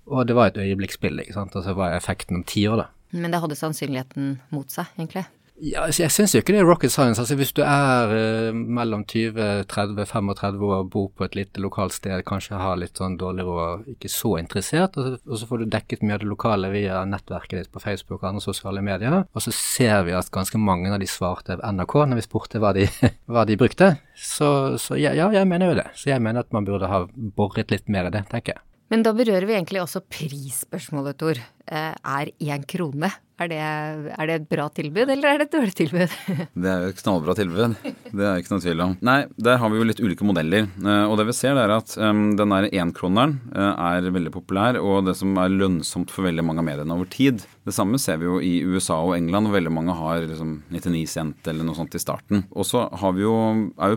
Og 0.06 0.28
det 0.28 0.36
var 0.38 0.52
et 0.52 0.62
øyeblikksbilde, 0.62 1.26
ikke 1.26 1.40
sant. 1.40 1.56
Og 1.56 1.66
så 1.66 1.74
var 1.74 1.96
effekten 1.98 2.38
om 2.40 2.46
ti 2.46 2.68
år, 2.70 2.86
da. 2.86 2.92
Men 3.16 3.32
det 3.32 3.42
hadde 3.42 3.58
sannsynligheten 3.58 4.40
mot 4.54 4.70
seg, 4.72 4.90
egentlig? 4.98 5.26
Ja, 5.56 5.86
altså, 5.86 6.02
jeg 6.04 6.12
syns 6.12 6.34
jo 6.36 6.42
ikke 6.42 6.52
det 6.52 6.60
er 6.60 6.68
rocket 6.68 6.92
science. 6.92 7.22
Altså 7.22 7.38
Hvis 7.40 7.54
du 7.56 7.62
er 7.64 8.12
eh, 8.12 8.52
mellom 8.52 9.06
20, 9.08 9.64
30, 9.72 10.04
35 10.10 10.66
år, 10.68 10.84
bor 10.92 11.08
på 11.16 11.24
et 11.24 11.38
lite 11.40 11.64
lokalt 11.64 11.96
sted, 11.96 12.26
kanskje 12.28 12.60
har 12.60 12.76
litt 12.80 13.00
sånn 13.00 13.16
dårlig 13.20 13.46
råd, 13.48 13.86
ikke 13.96 14.12
så 14.12 14.34
interessert, 14.42 15.00
og 15.00 15.08
så, 15.08 15.22
og 15.24 15.40
så, 15.40 15.48
får 15.48 15.64
du 15.64 15.72
dekket 15.78 16.04
mye 16.04 16.18
av 16.18 16.26
det 16.26 16.30
lokale 16.34 16.74
via 16.76 17.00
nettverket 17.08 17.62
ditt 17.62 17.72
på 17.72 17.84
Facebook 17.84 18.20
og 18.20 18.34
andre 18.34 18.44
sosiale 18.44 18.84
medier, 18.84 19.22
og 19.24 19.46
så 19.46 19.56
ser 19.56 20.04
vi 20.10 20.18
at 20.18 20.32
ganske 20.34 20.60
mange 20.60 20.92
av 20.92 21.00
de 21.00 21.08
svarte 21.08 21.56
NRK 21.56 21.98
når 22.04 22.20
vi 22.20 22.28
spurte 22.28 22.60
hva 22.60 22.76
de, 22.76 22.90
hva 23.32 23.48
de 23.48 23.60
brukte. 23.60 23.94
Så, 24.20 24.50
så 24.82 25.00
ja, 25.00 25.16
ja, 25.16 25.32
jeg 25.32 25.48
mener 25.48 25.72
jo 25.72 25.80
det. 25.80 25.90
Så 25.96 26.12
jeg 26.12 26.24
mener 26.24 26.44
at 26.44 26.52
man 26.56 26.68
burde 26.68 26.92
ha 26.92 27.06
boret 27.16 27.72
litt 27.72 27.88
mer 27.88 28.12
i 28.12 28.18
det, 28.18 28.28
tenker 28.32 28.58
jeg. 28.58 28.66
Men 28.94 29.06
da 29.06 29.16
berører 29.18 29.48
vi 29.50 29.56
egentlig 29.58 29.82
også 29.82 30.04
prisspørsmålet, 30.06 31.18
Tor. 31.22 31.42
Eh, 31.66 31.94
er 31.96 32.34
én 32.38 32.66
krone 32.70 33.10
er 33.36 33.50
det, 33.52 33.58
er 33.60 34.30
det, 34.30 34.36
et 34.38 34.46
bra 34.48 34.66
tilbud, 34.72 35.10
eller 35.12 35.28
er 35.28 35.42
det 35.42 35.48
et 35.50 35.56
dårlig 35.58 35.74
tilbud? 35.76 36.14
det 36.64 36.70
er 36.72 36.86
jo 36.86 36.92
et 36.94 37.02
knallbra 37.02 37.34
tilbud. 37.36 37.74
Det 37.84 38.24
er 38.24 38.40
ikke 38.40 38.54
noe 38.54 38.64
tvil 38.64 38.84
om. 38.86 38.94
Nei, 39.04 39.18
der 39.36 39.60
har 39.60 39.72
vi 39.74 39.82
jo 39.82 39.88
litt 39.90 40.00
ulike 40.00 40.28
modeller. 40.28 40.70
Eh, 40.80 41.04
og 41.04 41.18
det 41.20 41.26
vi 41.28 41.36
ser, 41.36 41.60
er 41.60 41.74
at 41.76 41.98
um, 42.00 42.30
den 42.40 42.54
der 42.56 42.70
énkroneren 42.72 43.36
er 43.56 44.08
veldig 44.08 44.32
populær, 44.32 44.80
og 44.80 45.10
det 45.10 45.18
som 45.20 45.36
er 45.42 45.52
lønnsomt 45.52 46.14
for 46.16 46.30
veldig 46.30 46.46
mange 46.48 46.64
av 46.64 46.70
mediene 46.70 46.96
over 46.96 47.10
tid. 47.12 47.44
Det 47.68 47.76
samme 47.76 48.00
ser 48.00 48.22
vi 48.22 48.30
jo 48.30 48.40
i 48.40 48.54
USA 48.64 49.02
og 49.04 49.18
England, 49.18 49.50
hvor 49.50 49.60
veldig 49.60 49.76
mange 49.82 49.98
har 50.00 50.24
liksom 50.30 50.56
99 50.72 51.04
cent 51.18 51.52
eller 51.52 51.68
noe 51.68 51.76
sånt 51.76 51.98
i 51.98 52.04
starten. 52.06 52.46
Og 52.56 52.70
så 52.70 52.86
er 52.88 53.20
jo 53.20 53.36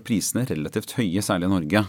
prisene 0.03 0.49
relativt 0.51 0.97
høye, 0.99 1.23
særlig 1.23 1.47
i 1.47 1.55
Norge. 1.55 1.87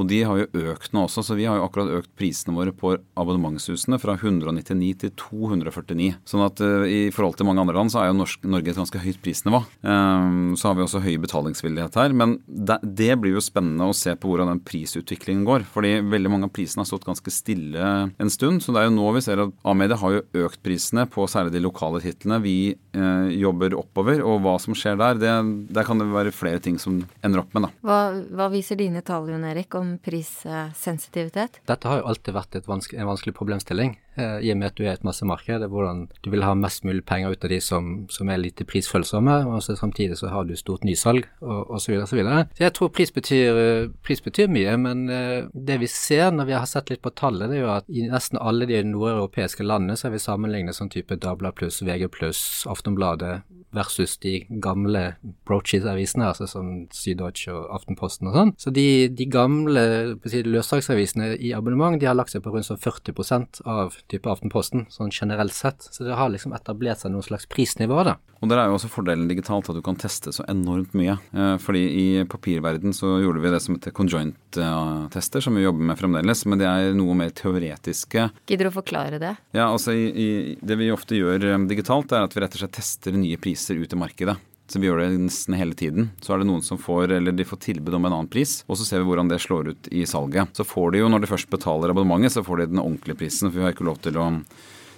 Og 0.00 0.08
de 0.08 0.22
har 0.24 0.38
jo 0.40 0.70
økt 0.72 0.94
nå 0.96 1.04
også, 1.06 1.24
så 1.26 1.36
vi 1.36 1.46
har 1.48 1.58
jo 1.58 1.66
akkurat 1.66 1.92
økt 1.98 2.12
prisene 2.18 2.54
våre 2.56 2.72
på 2.76 2.94
abonnementshusene 3.20 3.98
fra 4.00 4.16
199 4.16 4.92
til 5.02 5.12
249. 5.20 6.14
Sånn 6.28 6.44
at 6.46 6.62
uh, 6.64 6.86
i 6.88 7.10
forhold 7.14 7.36
til 7.36 7.48
mange 7.48 7.64
andre 7.64 7.76
land 7.76 7.92
så 7.92 8.02
er 8.02 8.10
jo 8.10 8.18
Norsk, 8.20 8.46
Norge 8.48 8.72
et 8.72 8.80
ganske 8.80 9.02
høyt 9.02 9.20
prisnivå. 9.22 9.62
Um, 9.84 10.54
så 10.56 10.70
har 10.70 10.78
vi 10.78 10.84
også 10.86 11.02
høy 11.04 11.14
betalingsvillighet 11.22 11.98
her. 12.00 12.14
Men 12.16 12.38
det, 12.46 12.78
det, 12.84 13.12
blir 13.20 13.36
jo 13.36 13.44
spennende 13.44 13.90
å 13.90 13.96
se 13.96 14.14
på 14.16 14.30
hvordan 14.30 14.54
den 14.54 14.62
prisutviklingen 14.64 15.44
går. 15.48 15.66
Fordi 15.68 15.98
veldig 16.00 16.32
mange 16.32 16.48
av 16.48 16.54
prisene 16.56 16.84
har 16.84 16.90
stått 16.90 17.08
ganske 17.08 17.34
stille 17.34 17.90
en 18.10 18.32
stund. 18.32 18.64
Så 18.64 18.72
det 18.72 18.82
er 18.82 18.88
jo 18.88 18.96
nå 18.96 19.12
vi 19.16 19.24
ser 19.26 19.44
at 19.44 19.52
A-media 19.68 19.98
har 20.00 20.16
jo 20.16 20.46
økt 20.46 20.62
prisene 20.64 21.04
på 21.10 21.26
særlig 21.28 21.52
de 21.56 21.64
lokale 21.66 22.00
titlene. 22.04 22.40
Vi 22.44 22.56
uh, 22.96 23.28
jobber 23.34 23.76
oppover, 23.78 24.24
og 24.24 24.40
hva 24.46 24.56
som 24.62 24.76
skjer 24.78 24.96
der, 25.00 25.20
det, 25.20 25.36
der 25.74 25.88
kan 25.88 26.00
det 26.00 26.08
være 26.14 26.32
flere 26.34 26.62
ting 26.62 26.80
som 26.80 27.02
ender 27.26 27.44
opp 27.44 27.52
med, 27.56 27.68
da. 27.68 27.74
Hva, 27.84 28.00
hva 28.38 28.48
viser 28.52 28.80
dine 28.80 29.04
tall, 29.04 29.28
Jon 29.28 29.44
Erik? 29.44 29.70
om 29.74 29.89
prissensitivitet? 29.98 31.60
Dette 31.66 31.88
har 31.90 32.00
jo 32.00 32.08
alltid 32.12 32.36
vært 32.36 32.60
vanskelig, 32.68 33.00
en 33.00 33.10
vanskelig 33.10 33.34
problemstilling, 33.36 33.96
i 34.42 34.52
og 34.52 34.60
med 34.60 34.70
at 34.70 34.78
du 34.78 34.84
er 34.86 34.94
et 34.94 35.06
massemarked. 35.06 35.66
Hvordan 35.70 36.06
du 36.24 36.30
vil 36.32 36.44
ha 36.46 36.54
mest 36.58 36.84
mulig 36.86 37.04
penger 37.08 37.34
ut 37.34 37.46
av 37.46 37.52
de 37.52 37.60
som, 37.64 37.90
som 38.12 38.30
er 38.30 38.40
lite 38.42 38.66
prisfølsomme, 38.68 39.40
og 39.50 39.62
så 39.64 39.76
samtidig 39.78 40.18
så 40.20 40.32
har 40.32 40.48
du 40.48 40.56
stort 40.58 40.84
nysalg 40.86 41.28
og 41.40 41.70
osv. 41.76 41.90
Så, 41.90 41.92
videre, 41.92 42.06
så, 42.06 42.16
videre. 42.16 42.42
så 42.54 42.64
jeg 42.64 42.74
tror 42.76 42.90
pris 42.94 43.10
betyr, 43.10 43.60
pris 44.06 44.22
betyr 44.22 44.50
mye, 44.52 44.76
men 44.78 45.06
uh, 45.10 45.48
det 45.54 45.80
vi 45.82 45.88
ser 45.90 46.30
når 46.34 46.50
vi 46.50 46.54
har 46.58 46.68
sett 46.70 46.92
litt 46.92 47.02
på 47.02 47.12
tallet, 47.18 47.50
det 47.50 47.58
er 47.58 47.64
jo 47.64 47.72
at 47.74 47.88
i 47.90 48.06
nesten 48.06 48.38
alle 48.38 48.68
de 48.70 48.82
nordeuropeiske 48.86 49.66
landene 49.66 49.96
så 49.98 50.08
har 50.08 50.14
vi 50.14 50.22
sammenlignet 50.22 50.76
sånn 50.76 50.92
type 50.92 51.18
Dabla 51.20 51.50
pluss, 51.56 51.80
VG 51.82 52.06
pluss, 52.14 52.42
Aftonbladet 52.70 53.40
versus 53.74 54.16
de 54.18 54.46
gamle 54.62 55.14
broaches-avisene, 55.46 56.26
altså 56.26 56.46
som 56.50 56.70
Syddeutsche 56.94 57.52
og 57.54 57.68
Aftenposten 57.76 58.30
og 58.30 58.36
sånn. 58.36 58.52
Så 58.58 58.72
de, 58.74 58.86
de 59.14 59.26
gamle 59.30 59.84
si, 60.26 60.42
løssalgsavisene 60.46 61.32
i 61.38 61.52
abonnement 61.56 61.98
de 62.00 62.08
har 62.08 62.18
lagt 62.18 62.34
seg 62.34 62.42
på 62.44 62.54
rundt 62.54 62.66
sånn 62.66 62.80
40% 62.82 63.62
av 63.70 63.94
type 64.10 64.30
Aftenposten, 64.30 64.86
sånn 64.92 65.12
generelt 65.14 65.54
sett. 65.56 65.86
Så 65.94 66.04
det 66.06 66.18
har 66.18 66.32
liksom 66.32 66.54
etablert 66.56 67.02
seg 67.02 67.14
noen 67.14 67.26
slags 67.26 67.48
prisnivå, 67.50 68.02
da. 68.06 68.16
Og 68.40 68.48
der 68.48 68.62
er 68.62 68.70
jo 68.70 68.78
også 68.78 68.88
fordelen 68.88 69.28
digitalt 69.28 69.68
at 69.68 69.76
du 69.76 69.82
kan 69.84 69.98
teste 70.00 70.32
så 70.32 70.44
enormt 70.48 70.94
mye. 70.96 71.18
Eh, 71.36 71.54
fordi 71.60 71.82
i 72.00 72.06
papirverden 72.28 72.94
så 72.96 73.18
gjorde 73.20 73.42
vi 73.44 73.52
det 73.52 73.60
som 73.64 73.76
heter 73.76 73.94
conjoint-tester, 73.96 75.44
som 75.44 75.58
vi 75.58 75.66
jobber 75.66 75.90
med 75.90 76.00
fremdeles. 76.00 76.44
Men 76.48 76.62
det 76.62 76.68
er 76.70 76.96
noe 76.96 77.16
mer 77.18 77.34
teoretiske. 77.36 78.28
Gidder 78.48 78.68
du 78.68 78.72
å 78.72 78.78
forklare 78.80 79.20
det? 79.22 79.34
Ja, 79.56 79.68
altså 79.68 79.94
i, 79.96 80.06
i, 80.10 80.28
Det 80.60 80.78
vi 80.80 80.92
ofte 80.94 81.18
gjør 81.18 81.50
eh, 81.52 81.66
digitalt, 81.70 82.12
er 82.16 82.26
at 82.26 82.36
vi 82.36 82.44
rett 82.44 82.56
og 82.56 82.64
slett 82.64 82.78
tester 82.80 83.16
nye 83.16 83.40
priser 83.40 83.80
ut 83.80 83.92
i 83.92 84.00
markedet. 84.00 84.38
Vi 84.76 84.86
gjør 84.86 85.02
det 85.02 85.08
nesten 85.24 85.56
hele 85.58 85.74
tiden. 85.74 86.10
Så 86.22 86.34
er 86.34 86.42
det 86.42 86.48
noen 86.50 86.62
som 86.62 86.78
får, 86.78 87.16
eller 87.16 87.34
de 87.34 87.46
får 87.46 87.62
tilbud 87.64 87.96
om 87.98 88.06
en 88.06 88.14
annen 88.20 88.30
pris, 88.30 88.60
og 88.68 88.78
så 88.78 88.86
ser 88.86 89.02
vi 89.02 89.08
hvordan 89.10 89.30
det 89.30 89.40
slår 89.42 89.72
ut 89.72 89.90
i 89.90 90.04
salget. 90.06 90.54
Så 90.56 90.66
får 90.68 90.94
de 90.94 91.02
jo, 91.02 91.10
når 91.10 91.24
de 91.24 91.32
først 91.32 91.50
betaler 91.50 91.90
abonnementet, 91.90 92.36
så 92.36 92.44
får 92.46 92.62
de 92.62 92.70
den 92.74 92.84
ordentlige 92.84 93.18
prisen. 93.24 93.50
For 93.50 93.58
vi 93.58 93.66
har 93.66 93.74
ikke 93.74 93.88
lov 93.88 93.98
til 94.04 94.20
å 94.20 94.30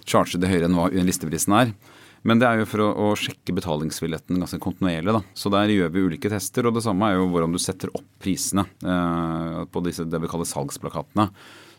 charge 0.04 0.40
det 0.40 0.50
høyere 0.50 0.68
enn 0.68 0.76
hva 0.76 0.90
listeprisen 0.92 1.56
er. 1.56 1.74
Men 2.22 2.38
det 2.38 2.46
er 2.46 2.60
jo 2.60 2.68
for 2.70 2.84
å, 2.84 2.90
å 2.92 3.06
sjekke 3.18 3.54
betalingsvilligheten 3.56 4.38
ganske 4.38 4.60
kontinuerlig. 4.62 5.16
da. 5.16 5.22
Så 5.34 5.50
der 5.50 5.72
gjør 5.74 5.90
vi 5.90 6.04
ulike 6.06 6.30
tester, 6.30 6.68
og 6.68 6.76
det 6.76 6.84
samme 6.84 7.08
er 7.08 7.18
jo 7.18 7.26
hvordan 7.32 7.54
du 7.54 7.58
setter 7.62 7.90
opp 7.96 8.06
prisene 8.22 8.66
eh, 8.84 9.62
på 9.66 9.82
disse, 9.86 10.06
det 10.06 10.22
vi 10.22 10.30
kaller 10.30 10.46
salgsplakatene. 10.46 11.28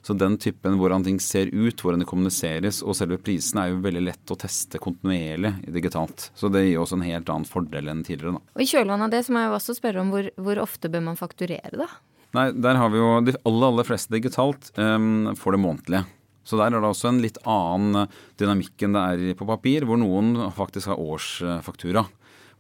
Så 0.04 0.16
den 0.20 0.36
typen 0.42 0.76
hvordan 0.80 1.06
ting 1.06 1.20
ser 1.24 1.48
ut, 1.54 1.80
hvordan 1.80 2.04
det 2.04 2.08
kommuniseres 2.10 2.82
og 2.84 2.98
selve 3.00 3.18
prisene 3.24 3.64
er 3.64 3.72
jo 3.72 3.84
veldig 3.86 4.02
lett 4.04 4.34
å 4.34 4.40
teste 4.40 4.82
kontinuerlig 4.84 5.54
digitalt. 5.72 6.28
Så 6.36 6.52
det 6.52 6.66
gir 6.66 6.82
også 6.82 7.00
en 7.00 7.06
helt 7.08 7.32
annen 7.32 7.48
fordel 7.48 7.88
enn 7.92 8.04
tidligere. 8.04 8.36
da. 8.36 8.56
Og 8.58 8.66
I 8.66 8.68
kjølvannet 8.74 9.08
av 9.08 9.14
det 9.14 9.22
så 9.24 9.36
må 9.36 9.44
jeg 9.44 9.52
jo 9.52 9.60
også 9.60 9.78
spørre 9.80 10.04
om 10.04 10.12
hvor, 10.12 10.28
hvor 10.44 10.60
ofte 10.66 10.92
bør 10.92 11.06
man 11.08 11.20
fakturere, 11.20 11.72
da? 11.86 11.88
Nei, 12.34 12.50
der 12.66 12.80
har 12.82 12.90
vi 12.90 13.00
jo 13.00 13.14
de 13.22 13.38
aller, 13.46 13.68
aller 13.70 13.88
fleste 13.88 14.12
digitalt 14.16 14.74
um, 14.76 15.32
får 15.40 15.56
det 15.56 15.64
månedlige. 15.64 16.04
Så 16.44 16.60
der 16.60 16.74
er 16.74 16.82
det 16.82 16.90
også 16.90 17.08
en 17.08 17.22
litt 17.24 17.38
annen 17.48 18.10
dynamikk 18.42 18.84
enn 18.84 18.98
det 18.98 19.04
er 19.32 19.38
på 19.40 19.48
papir, 19.48 19.86
hvor 19.88 20.02
noen 20.02 20.36
faktisk 20.58 20.92
har 20.92 21.00
årsfaktura. 21.00 22.04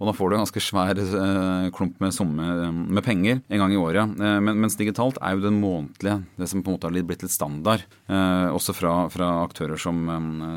Og 0.03 0.09
da 0.09 0.13
får 0.17 0.29
du 0.29 0.35
en 0.35 0.41
ganske 0.41 0.61
svær 0.63 0.99
eh, 0.99 1.69
klump 1.71 2.01
med, 2.03 2.11
somme, 2.11 2.47
med 2.91 3.05
penger 3.05 3.37
en 3.39 3.61
gang 3.61 3.71
i 3.71 3.79
året. 3.79 4.17
Eh, 4.19 4.39
men, 4.43 4.57
mens 4.59 4.75
digitalt 4.75 5.15
er 5.23 5.37
jo 5.37 5.45
den 5.45 5.61
månedlige, 5.61 6.17
det 6.35 6.49
som 6.51 6.59
på 6.59 6.73
en 6.73 6.75
måte 6.75 6.89
har 6.89 7.07
blitt 7.07 7.23
litt 7.23 7.31
standard. 7.31 7.85
Eh, 8.11 8.49
også 8.51 8.75
fra, 8.75 8.97
fra, 9.13 9.29
aktører 9.45 9.79
som 9.79 10.03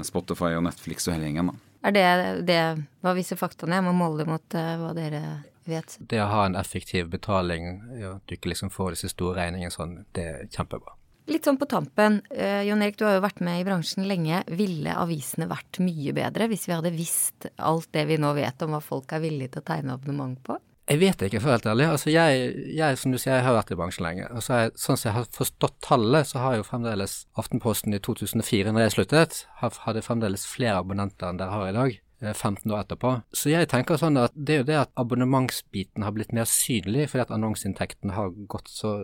Spotify 0.03 0.57
og 0.57 0.65
Netflix 0.67 1.07
og 1.07 1.15
hele 1.15 1.29
gjengen. 1.29 1.55
Er 1.87 1.95
det, 1.95 2.07
det 2.49 2.61
Hva 3.07 3.15
viser 3.15 3.39
faktaene? 3.39 3.79
Jeg 3.79 3.87
må 3.87 3.95
måle 3.95 4.25
det 4.25 4.31
mot 4.33 4.59
hva 4.59 4.91
dere 4.99 5.23
vet. 5.71 5.95
Det 6.03 6.19
å 6.25 6.31
ha 6.33 6.43
en 6.49 6.59
effektiv 6.59 7.13
betaling, 7.15 7.77
ja, 8.01 8.17
at 8.19 8.27
du 8.27 8.35
ikke 8.35 8.51
liksom 8.51 8.75
får 8.75 8.97
disse 8.97 9.15
store 9.15 9.39
regningene 9.45 9.71
sånn, 9.71 10.01
det 10.19 10.27
er 10.27 10.51
kjempebra. 10.51 10.99
Litt 11.27 11.49
sånn 11.49 11.59
på 11.59 11.67
tampen. 11.67 12.21
Uh, 12.31 12.63
Jon 12.69 12.85
Erik, 12.85 12.99
du 13.01 13.07
har 13.09 13.17
jo 13.17 13.25
vært 13.25 13.43
med 13.43 13.61
i 13.61 13.67
bransjen 13.67 14.07
lenge. 14.07 14.45
Ville 14.55 14.95
avisene 14.95 15.49
vært 15.51 15.81
mye 15.83 16.15
bedre 16.15 16.47
hvis 16.53 16.69
vi 16.69 16.77
hadde 16.77 16.95
visst 16.95 17.49
alt 17.57 17.91
det 17.97 18.07
vi 18.07 18.21
nå 18.23 18.31
vet 18.37 18.63
om 18.63 18.77
hva 18.77 18.83
folk 18.85 19.17
er 19.17 19.25
villige 19.25 19.57
til 19.57 19.65
å 19.65 19.69
tegne 19.73 19.99
abonnement 19.99 20.39
på? 20.47 20.61
Jeg 20.87 21.01
vet 21.03 21.23
ikke, 21.27 21.41
for 21.43 21.51
helt 21.51 21.67
ærlig. 21.67 21.89
Altså 21.91 22.13
jeg, 22.15 22.51
jeg, 22.79 22.99
som 23.01 23.11
du 23.11 23.19
sier, 23.19 23.41
jeg 23.41 23.47
har 23.49 23.57
vært 23.57 23.73
i 23.75 23.79
bransjen 23.79 24.07
lenge. 24.07 24.29
Og 24.31 24.45
så 24.47 24.61
jeg, 24.61 24.75
sånn 24.79 25.01
som 25.01 25.09
jeg 25.09 25.17
har 25.17 25.29
forstått 25.35 25.81
tallet, 25.83 26.31
så 26.31 26.45
har 26.45 26.61
jo 26.61 26.67
fremdeles 26.69 27.17
Aftenposten 27.43 27.97
i 27.97 27.99
2004, 27.99 28.71
når 28.71 28.87
jeg 28.87 28.95
sluttet, 28.95 29.41
hadde 29.59 30.07
fremdeles 30.07 30.47
flere 30.47 30.79
abonnenter 30.79 31.33
enn 31.33 31.43
dere 31.43 31.57
har 31.57 31.73
i 31.73 31.75
dag. 31.75 31.99
15 32.21 32.73
år 32.73 32.83
etterpå. 32.85 33.13
Så 33.37 33.51
jeg 33.53 33.69
tenker 33.71 33.99
sånn 34.01 34.17
at 34.21 34.35
det 34.35 34.55
er 34.55 34.63
jo 34.63 34.69
det 34.71 34.79
at 34.81 34.93
abonnementsbiten 35.01 36.05
har 36.07 36.15
blitt 36.17 36.33
mer 36.37 36.49
synlig 36.49 37.11
fordi 37.13 37.27
at 37.27 37.35
annonseinntektene 37.37 38.17
har 38.17 38.33
gått 38.49 38.71
så 38.73 38.95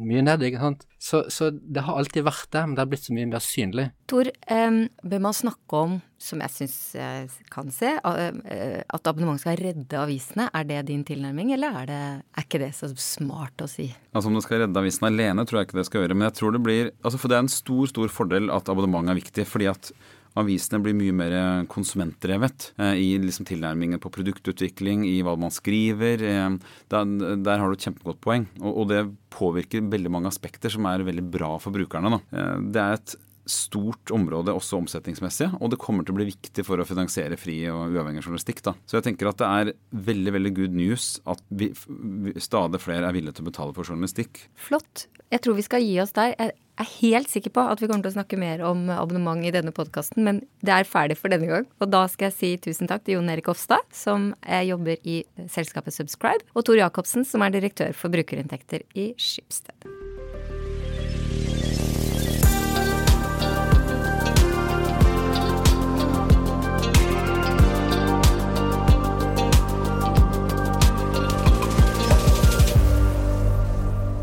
mye 0.00 0.22
ned, 0.24 0.44
ikke 0.46 0.62
sant. 0.62 0.86
Så, 1.02 1.24
så, 1.32 1.50
det 1.52 1.84
har 1.84 1.98
alltid 1.98 2.24
vært 2.26 2.48
det, 2.54 2.62
men 2.64 2.76
det 2.76 2.84
har 2.84 2.92
blitt 2.92 3.04
så 3.08 3.16
mye 3.16 3.28
mer 3.28 3.44
synlig. 3.44 3.90
Tor, 4.10 4.30
um, 4.48 4.80
bør 5.02 5.22
man 5.26 5.36
snakke 5.36 5.82
om, 5.82 5.98
som 6.22 6.42
jeg 6.44 6.54
syns 6.54 6.76
jeg 6.94 7.46
kan 7.50 7.72
se, 7.74 7.90
at 7.98 9.10
abonnement 9.10 9.40
skal 9.42 9.58
redde 9.58 9.98
avisene? 9.98 10.46
Er 10.54 10.68
det 10.68 10.84
din 10.92 11.02
tilnærming, 11.06 11.50
eller 11.56 11.80
er, 11.82 11.90
det, 11.90 12.02
er 12.22 12.46
ikke 12.46 12.62
det 12.62 12.70
så 12.78 12.92
smart 12.94 13.64
å 13.64 13.68
si? 13.70 13.88
Altså 14.12 14.30
Om 14.30 14.38
det 14.38 14.44
skal 14.46 14.62
redde 14.64 14.82
avisene 14.82 15.10
alene, 15.10 15.44
tror 15.48 15.60
jeg 15.60 15.70
ikke 15.70 15.80
det 15.80 15.88
skal 15.90 16.04
gjøre. 16.04 16.18
Men 16.18 16.28
jeg 16.30 16.38
tror 16.38 16.54
det 16.54 16.64
blir 16.64 16.90
altså 17.02 17.18
For 17.18 17.32
det 17.32 17.38
er 17.38 17.46
en 17.46 17.52
stor, 17.52 17.84
stor 17.90 18.12
fordel 18.14 18.52
at 18.54 18.70
abonnement 18.70 19.10
er 19.10 19.18
viktig. 19.18 19.48
fordi 19.48 19.70
at 19.72 19.92
avisene 20.38 20.80
blir 20.82 20.96
mye 20.96 21.14
mer 21.16 21.34
konsumentdrevet 21.72 22.70
eh, 22.80 22.94
i 23.00 23.08
liksom 23.20 23.46
tilnærmingen 23.48 24.00
på 24.02 24.12
produktutvikling, 24.14 25.04
i 25.08 25.20
hva 25.24 25.34
man 25.40 25.52
skriver. 25.54 26.24
Eh, 26.28 26.48
der, 26.92 27.12
der, 27.42 27.58
har 27.58 27.66
du 27.66 27.76
et 27.76 27.88
kjempegodt 27.88 28.22
poeng. 28.24 28.46
Og, 28.62 28.70
og, 28.72 28.86
det 28.92 29.02
påvirker 29.32 29.84
veldig 29.92 30.12
mange 30.12 30.32
aspekter 30.32 30.72
som 30.72 30.88
er 30.88 31.04
veldig 31.06 31.26
bra 31.32 31.54
for 31.62 31.74
brukerne. 31.74 32.16
Da. 32.16 32.22
Eh, 32.32 32.56
det 32.72 32.82
er 32.84 32.98
et 32.98 33.16
stort 33.48 34.12
område 34.14 34.54
også 34.54 34.78
omsetningsmessig, 34.78 35.48
og 35.58 35.72
det 35.72 35.80
kommer 35.82 36.06
til 36.06 36.14
å 36.14 36.20
bli 36.20 36.28
viktig 36.30 36.64
for 36.66 36.80
å 36.80 36.86
finansiere 36.86 37.38
fri 37.40 37.58
og 37.72 37.94
uavhengig 37.94 38.22
journalistikk. 38.22 38.62
Da. 38.66 38.76
Så 38.86 38.98
jeg 38.98 39.08
tenker 39.08 39.30
at 39.30 39.40
det 39.40 39.48
er 39.48 39.72
veldig 40.10 40.34
veldig 40.38 40.52
good 40.56 40.76
news 40.76 41.14
at 41.28 41.42
vi, 41.50 41.72
vi, 41.88 42.34
stadig 42.42 42.82
flere 42.82 43.08
er 43.08 43.16
villige 43.16 43.38
til 43.38 43.46
å 43.46 43.50
betale 43.50 43.76
for 43.76 43.88
journalistikk. 43.88 44.44
Flott. 44.68 45.06
Jeg 45.32 45.42
tror 45.44 45.56
vi 45.58 45.64
skal 45.66 45.82
gi 45.84 45.96
oss 46.02 46.14
der. 46.16 46.34
Jeg 46.36 46.54
er 46.82 46.90
helt 46.98 47.32
sikker 47.32 47.54
på 47.56 47.64
at 47.72 47.82
vi 47.82 47.88
kommer 47.88 48.04
til 48.04 48.12
å 48.12 48.18
snakke 48.18 48.38
mer 48.40 48.62
om 48.68 48.84
abonnement 48.92 49.42
i 49.44 49.52
denne 49.54 49.74
podkasten, 49.74 50.22
men 50.26 50.42
det 50.64 50.76
er 50.76 50.88
ferdig 50.88 51.18
for 51.20 51.32
denne 51.32 51.48
gang. 51.50 51.68
Og 51.82 51.90
da 51.92 52.04
skal 52.12 52.30
jeg 52.30 52.38
si 52.38 52.52
tusen 52.68 52.90
takk 52.90 53.06
til 53.06 53.18
Jon 53.18 53.32
Erik 53.32 53.50
Hofstad, 53.50 53.84
som 53.96 54.32
jobber 54.68 55.00
i 55.08 55.22
selskapet 55.52 55.96
Subscribe, 55.96 56.46
og 56.54 56.68
Tor 56.68 56.80
Jacobsen, 56.80 57.26
som 57.28 57.44
er 57.44 57.54
direktør 57.54 57.96
for 57.96 58.12
brukerinntekter 58.12 58.86
i 58.98 59.12
Skipsted. 59.20 60.01